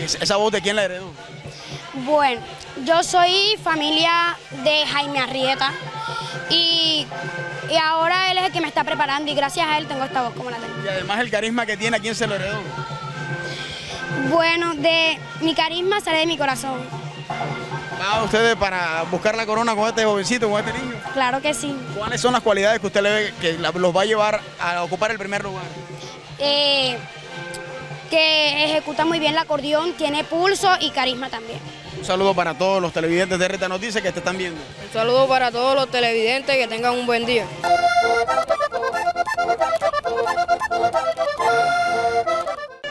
Es- 0.00 0.16
¿Esa 0.20 0.36
voz 0.36 0.50
de 0.52 0.62
quién 0.62 0.76
la 0.76 0.84
heredó? 0.84 1.10
Bueno, 2.04 2.40
yo 2.84 3.02
soy 3.02 3.56
familia 3.62 4.36
de 4.64 4.86
Jaime 4.86 5.18
Arrieta 5.18 5.72
y, 6.50 7.06
y 7.70 7.76
ahora 7.76 8.30
él 8.30 8.38
es 8.38 8.44
el 8.44 8.52
que 8.52 8.60
me 8.60 8.68
está 8.68 8.84
preparando 8.84 9.30
y 9.30 9.34
gracias 9.34 9.66
a 9.66 9.78
él 9.78 9.86
tengo 9.86 10.04
esta 10.04 10.22
voz 10.22 10.34
como 10.34 10.50
la 10.50 10.58
tengo. 10.58 10.74
Y 10.84 10.88
además 10.88 11.20
el 11.20 11.30
carisma 11.30 11.66
que 11.66 11.76
tiene, 11.76 11.96
¿a 11.96 12.00
quién 12.00 12.14
se 12.14 12.26
lo 12.26 12.34
heredó? 12.34 12.60
Bueno, 14.30 14.74
de 14.74 15.18
mi 15.40 15.54
carisma 15.54 16.00
sale 16.00 16.18
de 16.18 16.26
mi 16.26 16.36
corazón. 16.38 16.80
¿Va 18.00 18.22
ustedes 18.22 18.56
para 18.56 19.02
buscar 19.10 19.36
la 19.36 19.46
corona 19.46 19.74
con 19.74 19.88
este 19.88 20.04
jovencito, 20.04 20.48
con 20.50 20.64
este 20.64 20.78
niño? 20.78 20.94
Claro 21.12 21.40
que 21.40 21.54
sí. 21.54 21.74
¿Cuáles 21.96 22.20
son 22.20 22.32
las 22.32 22.42
cualidades 22.42 22.80
que 22.80 22.86
usted 22.86 23.02
le 23.02 23.10
ve 23.10 23.34
que 23.40 23.52
los 23.54 23.96
va 23.96 24.02
a 24.02 24.04
llevar 24.04 24.40
a 24.60 24.82
ocupar 24.82 25.10
el 25.10 25.18
primer 25.18 25.42
lugar? 25.42 25.64
Eh, 26.38 26.98
que 28.10 28.64
ejecuta 28.64 29.04
muy 29.04 29.18
bien 29.18 29.32
el 29.32 29.38
acordeón, 29.38 29.94
tiene 29.94 30.24
pulso 30.24 30.70
y 30.80 30.90
carisma 30.90 31.28
también. 31.30 31.58
Un 31.98 32.04
saludo 32.04 32.34
para 32.34 32.54
todos 32.54 32.80
los 32.80 32.92
televidentes 32.92 33.38
de 33.38 33.48
RTA 33.48 33.68
Noticias 33.68 34.02
que 34.02 34.12
te 34.12 34.18
están 34.18 34.38
viendo. 34.38 34.60
Un 34.60 34.92
saludo 34.92 35.26
para 35.26 35.50
todos 35.50 35.74
los 35.74 35.90
televidentes, 35.90 36.56
que 36.56 36.68
tengan 36.68 36.94
un 36.94 37.06
buen 37.06 37.26
día. 37.26 37.46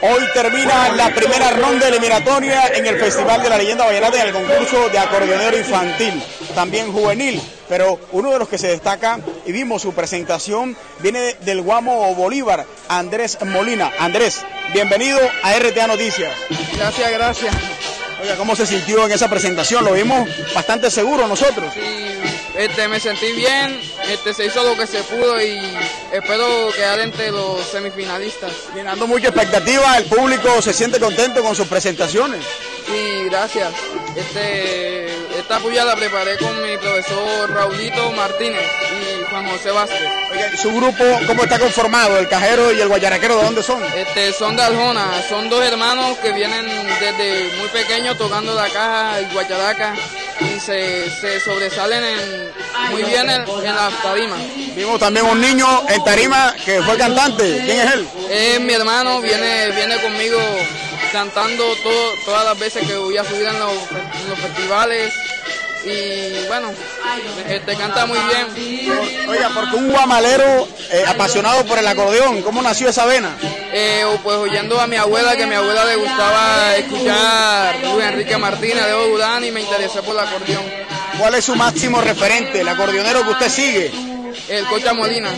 Hoy 0.02 0.22
termina 0.34 0.90
la 0.90 1.12
primera 1.14 1.50
ronda 1.50 1.88
eliminatoria 1.88 2.68
en 2.68 2.86
el 2.86 2.98
Festival 2.98 3.42
de 3.42 3.48
la 3.48 3.58
Leyenda 3.58 3.86
Vallenata 3.86 4.20
en 4.20 4.28
el 4.28 4.32
concurso 4.32 4.88
de 4.88 4.98
acordeonero 4.98 5.56
infantil, 5.56 6.22
también 6.54 6.92
juvenil. 6.92 7.42
Pero 7.68 7.98
uno 8.12 8.30
de 8.32 8.38
los 8.38 8.48
que 8.48 8.58
se 8.58 8.68
destaca 8.68 9.18
y 9.44 9.52
vimos 9.52 9.82
su 9.82 9.94
presentación 9.94 10.76
viene 11.00 11.34
del 11.40 11.62
Guamo 11.62 12.14
Bolívar, 12.14 12.64
Andrés 12.88 13.38
Molina. 13.44 13.90
Andrés, 13.98 14.44
bienvenido 14.72 15.18
a 15.42 15.58
RTA 15.58 15.86
Noticias. 15.86 16.32
Gracias, 16.76 17.10
gracias. 17.10 17.95
Oiga, 18.20 18.36
¿cómo 18.36 18.56
se 18.56 18.66
sintió 18.66 19.04
en 19.04 19.12
esa 19.12 19.28
presentación? 19.28 19.84
Lo 19.84 19.92
vimos 19.92 20.28
bastante 20.54 20.90
seguro 20.90 21.26
nosotros. 21.26 21.72
Este, 22.56 22.88
me 22.88 22.98
sentí 22.98 23.32
bien, 23.32 23.78
este, 24.08 24.32
se 24.32 24.46
hizo 24.46 24.62
lo 24.64 24.76
que 24.78 24.86
se 24.86 25.02
pudo 25.02 25.38
y 25.42 25.58
espero 26.10 26.70
quedar 26.74 27.00
entre 27.00 27.30
los 27.30 27.60
semifinalistas. 27.66 28.50
Llenando 28.74 29.06
mucha 29.06 29.28
expectativa, 29.28 29.98
el 29.98 30.06
público 30.06 30.62
se 30.62 30.72
siente 30.72 30.98
contento 30.98 31.42
con 31.42 31.54
sus 31.54 31.66
presentaciones. 31.66 32.42
Sí, 32.86 33.24
gracias. 33.28 33.72
Este, 34.14 35.06
esta 35.38 35.58
puya 35.58 35.84
la 35.84 35.94
preparé 35.96 36.36
con 36.38 36.62
mi 36.62 36.76
profesor 36.78 37.50
Raulito 37.52 38.12
Martínez 38.12 38.62
y 38.92 39.24
Juan 39.30 39.46
José 39.48 39.70
Vázquez. 39.72 40.00
¿y 40.54 40.56
su 40.56 40.72
grupo 40.72 41.04
cómo 41.26 41.42
está 41.42 41.58
conformado? 41.58 42.16
¿El 42.18 42.28
cajero 42.28 42.72
y 42.72 42.80
el 42.80 42.88
guayaraquero 42.88 43.36
de 43.36 43.44
dónde 43.44 43.62
son? 43.62 43.82
Este, 43.94 44.32
son 44.32 44.56
de 44.56 44.62
Aljona, 44.62 45.22
son 45.28 45.50
dos 45.50 45.62
hermanos 45.64 46.16
que 46.18 46.32
vienen 46.32 46.64
desde 47.00 47.50
muy 47.58 47.68
pequeños 47.68 48.16
tocando 48.16 48.54
la 48.54 48.68
caja 48.68 49.20
y 49.20 49.32
guacharaca 49.34 49.94
y 50.40 50.60
se, 50.60 51.10
se 51.10 51.40
sobresalen 51.40 52.04
en- 52.04 52.56
muy 52.90 53.02
bien 53.02 53.28
en, 53.28 53.42
en 53.42 53.74
las 53.74 54.02
tarimas. 54.02 54.38
Vimos 54.76 55.00
también 55.00 55.26
un 55.26 55.40
niño 55.40 55.66
en 55.88 56.04
tarima 56.04 56.54
que 56.64 56.80
fue 56.82 56.96
cantante. 56.96 57.62
¿Quién 57.64 57.80
es 57.80 57.92
él? 57.94 58.08
Es 58.30 58.60
mi 58.60 58.72
hermano, 58.74 59.20
viene, 59.20 59.70
viene 59.72 59.96
conmigo 60.00 60.38
cantando 61.12 61.64
todo- 61.82 62.12
todas 62.24 62.44
las 62.44 62.58
veces 62.58 62.86
que 62.86 62.96
voy 62.96 63.16
a 63.16 63.24
subir 63.24 63.46
en 63.46 63.58
los, 63.58 63.72
en 63.72 64.28
los 64.30 64.38
festivales 64.38 65.12
y 65.84 66.46
bueno, 66.48 66.72
este 67.48 67.76
canta 67.76 68.06
muy 68.06 68.18
bien. 68.18 68.88
Oiga, 69.28 69.50
porque 69.54 69.76
un 69.76 69.88
guamalero 69.90 70.66
eh, 70.90 71.04
apasionado 71.06 71.64
por 71.64 71.78
el 71.78 71.86
acordeón, 71.86 72.42
¿cómo 72.42 72.60
nació 72.60 72.88
esa 72.88 73.06
vena? 73.06 73.36
Eh, 73.72 74.04
pues 74.24 74.36
oyendo 74.36 74.80
a 74.80 74.86
mi 74.88 74.96
abuela, 74.96 75.36
que 75.36 75.44
a 75.44 75.46
mi 75.46 75.54
abuela 75.54 75.84
le 75.84 75.96
gustaba 75.96 76.74
escuchar 76.76 77.76
Luis 77.92 78.04
Enrique 78.04 78.36
Martínez, 78.36 78.84
de 78.84 79.08
Durán 79.10 79.44
y 79.44 79.52
me 79.52 79.60
interesé 79.60 80.02
por 80.02 80.14
el 80.14 80.20
acordeón. 80.26 80.64
¿Cuál 81.20 81.34
es 81.36 81.44
su 81.44 81.54
máximo 81.54 82.00
referente, 82.00 82.60
el 82.60 82.68
acordeonero 82.68 83.22
que 83.24 83.30
usted 83.30 83.48
sigue? 83.48 83.92
El 84.48 84.64
Cocha 84.66 84.92
Molina. 84.92 85.30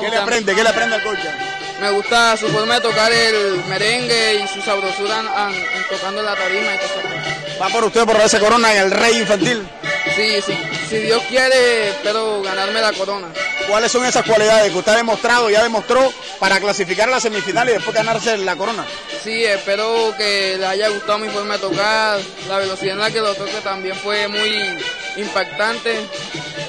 ¿Qué 0.00 0.08
le 0.10 0.16
aprende? 0.16 0.54
¿Qué 0.54 0.62
le 0.62 0.68
aprende 0.68 0.94
al 0.96 1.02
Cocha? 1.02 1.57
Me 1.80 1.90
gusta 1.92 2.36
su 2.36 2.48
forma 2.48 2.74
de 2.74 2.80
tocar 2.80 3.12
el 3.12 3.62
merengue 3.68 4.34
y 4.44 4.48
su 4.48 4.60
sabrosura 4.62 5.20
en, 5.20 5.54
en- 5.54 5.84
tocando 5.88 6.22
la 6.22 6.34
tarima 6.34 6.74
y 6.74 6.78
cosas. 6.78 7.60
¿Va 7.60 7.68
por 7.68 7.84
usted 7.84 8.04
por 8.04 8.16
esa 8.20 8.40
corona 8.40 8.72
en 8.74 8.78
el 8.84 8.90
rey 8.90 9.18
infantil? 9.18 9.68
Sí, 10.16 10.40
sí, 10.44 10.58
si 10.88 10.96
Dios 10.98 11.22
quiere, 11.28 11.90
espero 11.90 12.42
ganarme 12.42 12.80
la 12.80 12.92
corona. 12.92 13.28
¿Cuáles 13.68 13.92
son 13.92 14.04
esas 14.06 14.24
cualidades 14.24 14.72
que 14.72 14.78
usted 14.78 14.92
ha 14.92 14.96
demostrado, 14.96 15.50
ya 15.50 15.62
demostró, 15.62 16.12
para 16.40 16.58
clasificar 16.58 17.08
a 17.08 17.12
la 17.12 17.20
semifinal 17.20 17.68
y 17.68 17.72
después 17.72 17.94
ganarse 17.94 18.36
la 18.38 18.56
corona? 18.56 18.84
Sí, 19.22 19.44
espero 19.44 20.14
que 20.16 20.56
le 20.58 20.66
haya 20.66 20.88
gustado 20.88 21.18
mi 21.18 21.28
forma 21.28 21.54
de 21.54 21.60
tocar, 21.60 22.18
la 22.48 22.58
velocidad 22.58 22.94
en 22.94 22.98
la 23.00 23.10
que 23.10 23.20
lo 23.20 23.34
toque 23.34 23.60
también 23.62 23.94
fue 23.96 24.26
muy 24.26 24.78
impactante. 25.16 26.00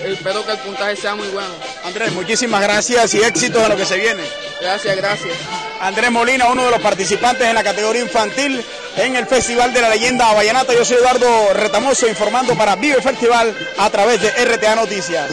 Espero 0.03 0.45
que 0.45 0.51
el 0.51 0.57
puntaje 0.59 0.95
sea 0.95 1.15
muy 1.15 1.27
bueno. 1.29 1.49
Andrés, 1.89 2.13
muchísimas 2.13 2.62
gracias 2.62 3.15
y 3.15 3.17
éxitos 3.23 3.63
en 3.63 3.69
lo 3.69 3.75
que 3.75 3.84
se 3.84 3.97
viene. 3.97 4.21
Gracias, 4.62 4.95
gracias. 4.95 5.36
Andrés 5.82 6.12
Molina, 6.12 6.47
uno 6.47 6.65
de 6.65 6.69
los 6.69 6.82
participantes 6.82 7.47
en 7.47 7.56
la 7.56 7.63
categoría 7.63 8.04
infantil 8.04 8.63
en 8.95 9.15
el 9.15 9.25
Festival 9.25 9.73
de 9.73 9.82
la 9.82 9.89
Leyenda 9.89 10.32
Vallenata. 10.32 10.71
Yo 10.75 10.86
soy 10.86 10.97
Eduardo 10.97 11.52
Retamoso 11.56 12.08
informando 12.08 12.56
para 12.56 12.75
Vive 12.75 13.02
Festival 13.02 13.56
a 13.80 13.89
través 13.89 14.21
de 14.21 14.30
RTA 14.30 14.75
Noticias. 14.75 15.32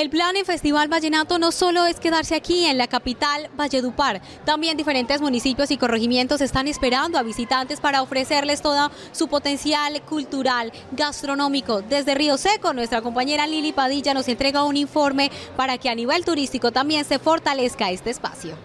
El 0.00 0.08
plan 0.08 0.34
en 0.34 0.46
Festival 0.46 0.88
Vallenato 0.88 1.38
no 1.38 1.52
solo 1.52 1.84
es 1.84 2.00
quedarse 2.00 2.34
aquí 2.34 2.64
en 2.64 2.78
la 2.78 2.86
capital 2.86 3.50
Valledupar, 3.54 4.22
también 4.46 4.78
diferentes 4.78 5.20
municipios 5.20 5.70
y 5.70 5.76
corregimientos 5.76 6.40
están 6.40 6.68
esperando 6.68 7.18
a 7.18 7.22
visitantes 7.22 7.80
para 7.80 8.00
ofrecerles 8.00 8.62
todo 8.62 8.90
su 9.12 9.28
potencial 9.28 10.00
cultural, 10.00 10.72
gastronómico. 10.92 11.82
Desde 11.82 12.14
Río 12.14 12.38
Seco, 12.38 12.72
nuestra 12.72 13.02
compañera 13.02 13.46
Lili 13.46 13.72
Padilla 13.72 14.14
nos 14.14 14.26
entrega 14.28 14.64
un 14.64 14.78
informe 14.78 15.30
para 15.54 15.76
que 15.76 15.90
a 15.90 15.94
nivel 15.94 16.24
turístico 16.24 16.72
también 16.72 17.04
se 17.04 17.18
fortalezca 17.18 17.90
este 17.90 18.08
espacio. 18.08 18.56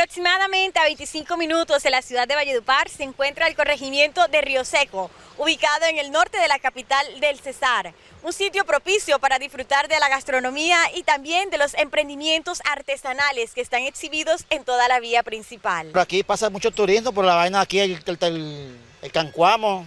Aproximadamente 0.00 0.78
a 0.78 0.84
25 0.84 1.36
minutos 1.36 1.82
de 1.82 1.90
la 1.90 2.00
ciudad 2.00 2.28
de 2.28 2.36
Valledupar 2.36 2.88
se 2.88 3.02
encuentra 3.02 3.48
el 3.48 3.56
corregimiento 3.56 4.28
de 4.28 4.40
Río 4.40 4.64
Seco, 4.64 5.10
ubicado 5.36 5.84
en 5.86 5.98
el 5.98 6.12
norte 6.12 6.38
de 6.38 6.46
la 6.46 6.60
capital 6.60 7.04
del 7.18 7.40
Cesar. 7.40 7.92
Un 8.22 8.32
sitio 8.32 8.64
propicio 8.64 9.18
para 9.18 9.40
disfrutar 9.40 9.88
de 9.88 9.98
la 9.98 10.08
gastronomía 10.08 10.78
y 10.94 11.02
también 11.02 11.50
de 11.50 11.58
los 11.58 11.74
emprendimientos 11.74 12.62
artesanales 12.70 13.52
que 13.52 13.62
están 13.62 13.82
exhibidos 13.82 14.44
en 14.50 14.62
toda 14.62 14.86
la 14.86 15.00
vía 15.00 15.24
principal. 15.24 15.88
Por 15.88 16.02
aquí 16.02 16.22
pasa 16.22 16.48
mucho 16.50 16.70
turismo 16.70 17.10
por 17.10 17.24
la 17.24 17.34
vaina 17.34 17.60
aquí, 17.60 17.80
el, 17.80 18.00
el, 18.06 18.78
el- 19.02 19.10
Cancuamo, 19.12 19.84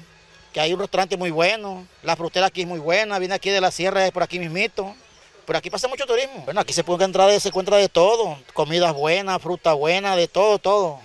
que 0.52 0.60
hay 0.60 0.74
un 0.74 0.82
restaurante 0.82 1.16
muy 1.16 1.32
bueno, 1.32 1.88
la 2.02 2.18
frutera 2.18 2.48
aquí 2.48 2.63
es 2.63 2.68
muy 2.68 2.80
buena, 2.80 3.20
viene 3.20 3.36
aquí 3.36 3.52
de 3.52 3.62
la 3.62 3.72
sierra, 3.72 4.06
es 4.06 4.12
por 4.12 4.24
aquí 4.24 4.38
mismito. 4.38 4.98
Por 5.45 5.58
aquí 5.58 5.69
pasa 5.69 5.89
mucho 5.89 6.06
turismo. 6.06 6.41
Bueno, 6.45 6.62
aquí 6.62 6.71
se 6.71 6.84
puede 6.86 7.03
entrar, 7.03 7.29
se 7.39 7.49
encuentra 7.49 7.75
de 7.75 7.89
todo, 7.89 8.38
comidas 8.53 8.93
buenas, 8.93 9.41
fruta 9.41 9.73
buena, 9.73 10.15
de 10.15 10.29
todo, 10.29 10.58
todo. 10.58 10.99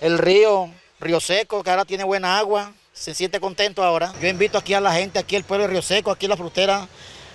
El 0.00 0.18
río, 0.18 0.68
Río 0.98 1.20
Seco, 1.20 1.62
que 1.62 1.70
ahora 1.70 1.84
tiene 1.84 2.02
buena 2.02 2.36
agua, 2.38 2.72
se 2.92 3.14
siente 3.14 3.38
contento 3.38 3.84
ahora. 3.84 4.12
Yo 4.20 4.28
invito 4.28 4.58
aquí 4.58 4.74
a 4.74 4.80
la 4.80 4.92
gente, 4.92 5.20
aquí 5.20 5.36
el 5.36 5.44
pueblo 5.44 5.66
de 5.66 5.72
Río 5.72 5.82
Seco, 5.82 6.10
aquí 6.10 6.26
la 6.26 6.36
frutera, 6.36 6.88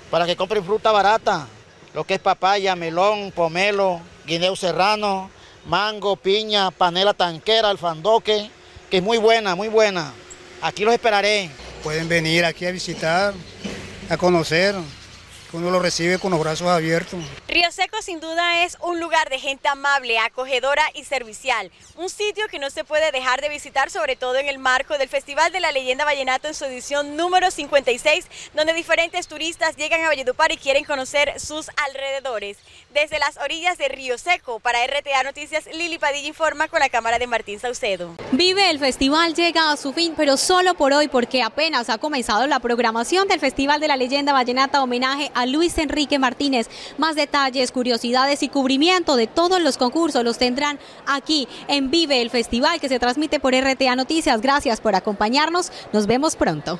para 0.10 0.26
que 0.26 0.36
compren 0.36 0.66
fruta 0.66 0.92
barata, 0.92 1.48
lo 1.94 2.04
que 2.04 2.16
es 2.16 2.20
papaya, 2.20 2.76
melón, 2.76 3.32
pomelo, 3.32 4.02
guineo 4.26 4.58
serrano, 4.58 5.32
mango, 5.66 6.18
piña, 6.18 6.70
panela 6.72 7.14
tanquera, 7.14 7.70
alfandoque, 7.70 8.52
que 8.90 8.98
es 8.98 9.04
muy 9.04 9.18
buena, 9.18 9.56
muy 9.56 9.70
buena. 9.70 10.12
Aquí 10.62 10.84
los 10.84 10.94
esperaré. 10.94 11.50
Pueden 11.82 12.10
venir 12.10 12.44
aquí 12.44 12.66
a 12.66 12.72
visitar, 12.72 13.34
a 14.10 14.18
conocer, 14.18 14.76
uno 15.54 15.70
lo 15.70 15.80
recibe 15.80 16.18
con 16.18 16.32
los 16.32 16.40
brazos 16.40 16.68
abiertos. 16.68 17.20
Río 17.48 17.72
Seco 17.72 18.02
sin 18.02 18.20
duda 18.20 18.64
es 18.64 18.78
un 18.82 19.00
lugar 19.00 19.30
de 19.30 19.40
gente 19.40 19.68
amable, 19.68 20.18
acogedora 20.20 20.84
y 20.94 21.04
servicial. 21.04 21.72
Un 21.98 22.10
sitio 22.10 22.48
que 22.50 22.60
no 22.60 22.70
se 22.70 22.84
puede 22.84 23.12
dejar 23.12 23.42
de 23.42 23.50
visitar, 23.50 23.90
sobre 23.90 24.16
todo 24.16 24.38
en 24.38 24.48
el 24.48 24.60
marco 24.60 24.98
del 24.98 25.10
Festival 25.10 25.52
de 25.52 25.60
la 25.60 25.72
Leyenda 25.72 26.06
Vallenato 26.06 26.48
en 26.48 26.54
su 26.54 26.66
edición 26.66 27.18
número 27.18 27.52
56, 27.52 28.26
donde 28.54 28.74
diferentes 28.74 29.28
turistas 29.28 29.76
llegan 29.76 30.02
a 30.02 30.08
Valledupar 30.08 30.52
y 30.52 30.58
quieren 30.58 30.86
conocer 30.86 31.40
sus 31.40 31.70
alrededores. 31.88 32.58
Desde 32.94 33.20
las 33.20 33.38
orillas 33.38 33.78
de 33.78 33.88
Río 33.88 34.18
Seco, 34.18 34.60
para 34.60 34.86
RTA 34.86 35.24
Noticias, 35.24 35.66
Lili 35.74 35.98
Padilla 35.98 36.28
informa 36.28 36.68
con 36.68 36.80
la 36.80 36.90
cámara 36.90 37.20
de 37.20 37.28
Martín 37.28 37.60
Saucedo. 37.60 38.16
Vive 38.32 38.70
el 38.70 38.80
festival 38.80 39.34
llega 39.34 39.72
a 39.72 39.78
su 39.78 39.94
fin, 39.94 40.14
pero 40.16 40.38
solo 40.38 40.74
por 40.76 40.94
hoy 40.94 41.08
porque 41.08 41.44
apenas 41.44 41.90
ha 41.90 41.98
comenzado 41.98 42.48
la 42.48 42.60
programación 42.60 43.28
del 43.28 43.40
Festival 43.40 43.80
de 43.80 43.88
la 43.88 43.98
Leyenda 43.98 44.34
Vallenata 44.34 44.82
homenaje 44.82 45.32
a 45.34 45.41
Luis 45.46 45.78
Enrique 45.78 46.20
Martínez. 46.20 46.70
Más 46.98 47.16
detalles, 47.16 47.72
curiosidades 47.72 48.44
y 48.44 48.50
cubrimiento 48.50 49.16
de 49.16 49.28
todos 49.28 49.62
los 49.62 49.78
concursos 49.78 50.24
los 50.24 50.38
tendrán 50.38 50.80
aquí 51.06 51.48
en 51.68 51.92
Vive 51.92 52.22
el 52.22 52.30
Festival 52.30 52.80
que 52.80 52.90
se 52.90 53.00
transmite 53.00 53.40
por 53.40 53.54
RTA 53.54 53.96
Noticias. 53.96 54.42
Gracias 54.42 54.82
por 54.82 54.96
acompañarnos. 54.96 55.72
Nos 55.94 56.08
vemos 56.08 56.36
pronto. 56.36 56.80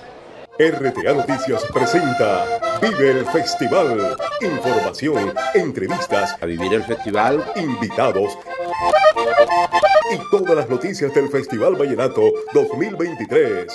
RTA 0.60 1.14
Noticias 1.14 1.64
presenta 1.74 2.46
Vive 2.82 3.12
el 3.12 3.26
Festival. 3.26 4.16
Información, 4.42 5.34
entrevistas, 5.56 6.36
a 6.42 6.46
vivir 6.46 6.74
el 6.74 6.84
festival, 6.84 7.44
invitados 7.56 8.38
Y 10.14 10.18
todas 10.30 10.56
las 10.56 10.70
noticias 10.70 11.14
del 11.14 11.30
Festival 11.30 11.76
Vallenato 11.76 12.32
2023. 12.54 13.68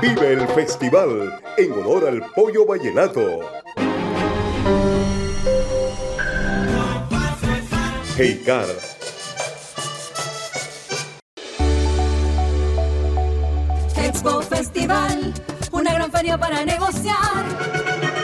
Vive 0.00 0.32
el 0.32 0.48
festival 0.48 1.40
en 1.56 1.72
honor 1.72 2.08
al 2.08 2.22
pollo 2.34 2.66
vallenato. 2.66 3.40
Car. 8.16 8.64
Expo 13.94 14.40
Festival, 14.40 15.34
una 15.70 15.92
gran 15.92 16.10
feria 16.10 16.38
para 16.38 16.64
negociar 16.64 18.15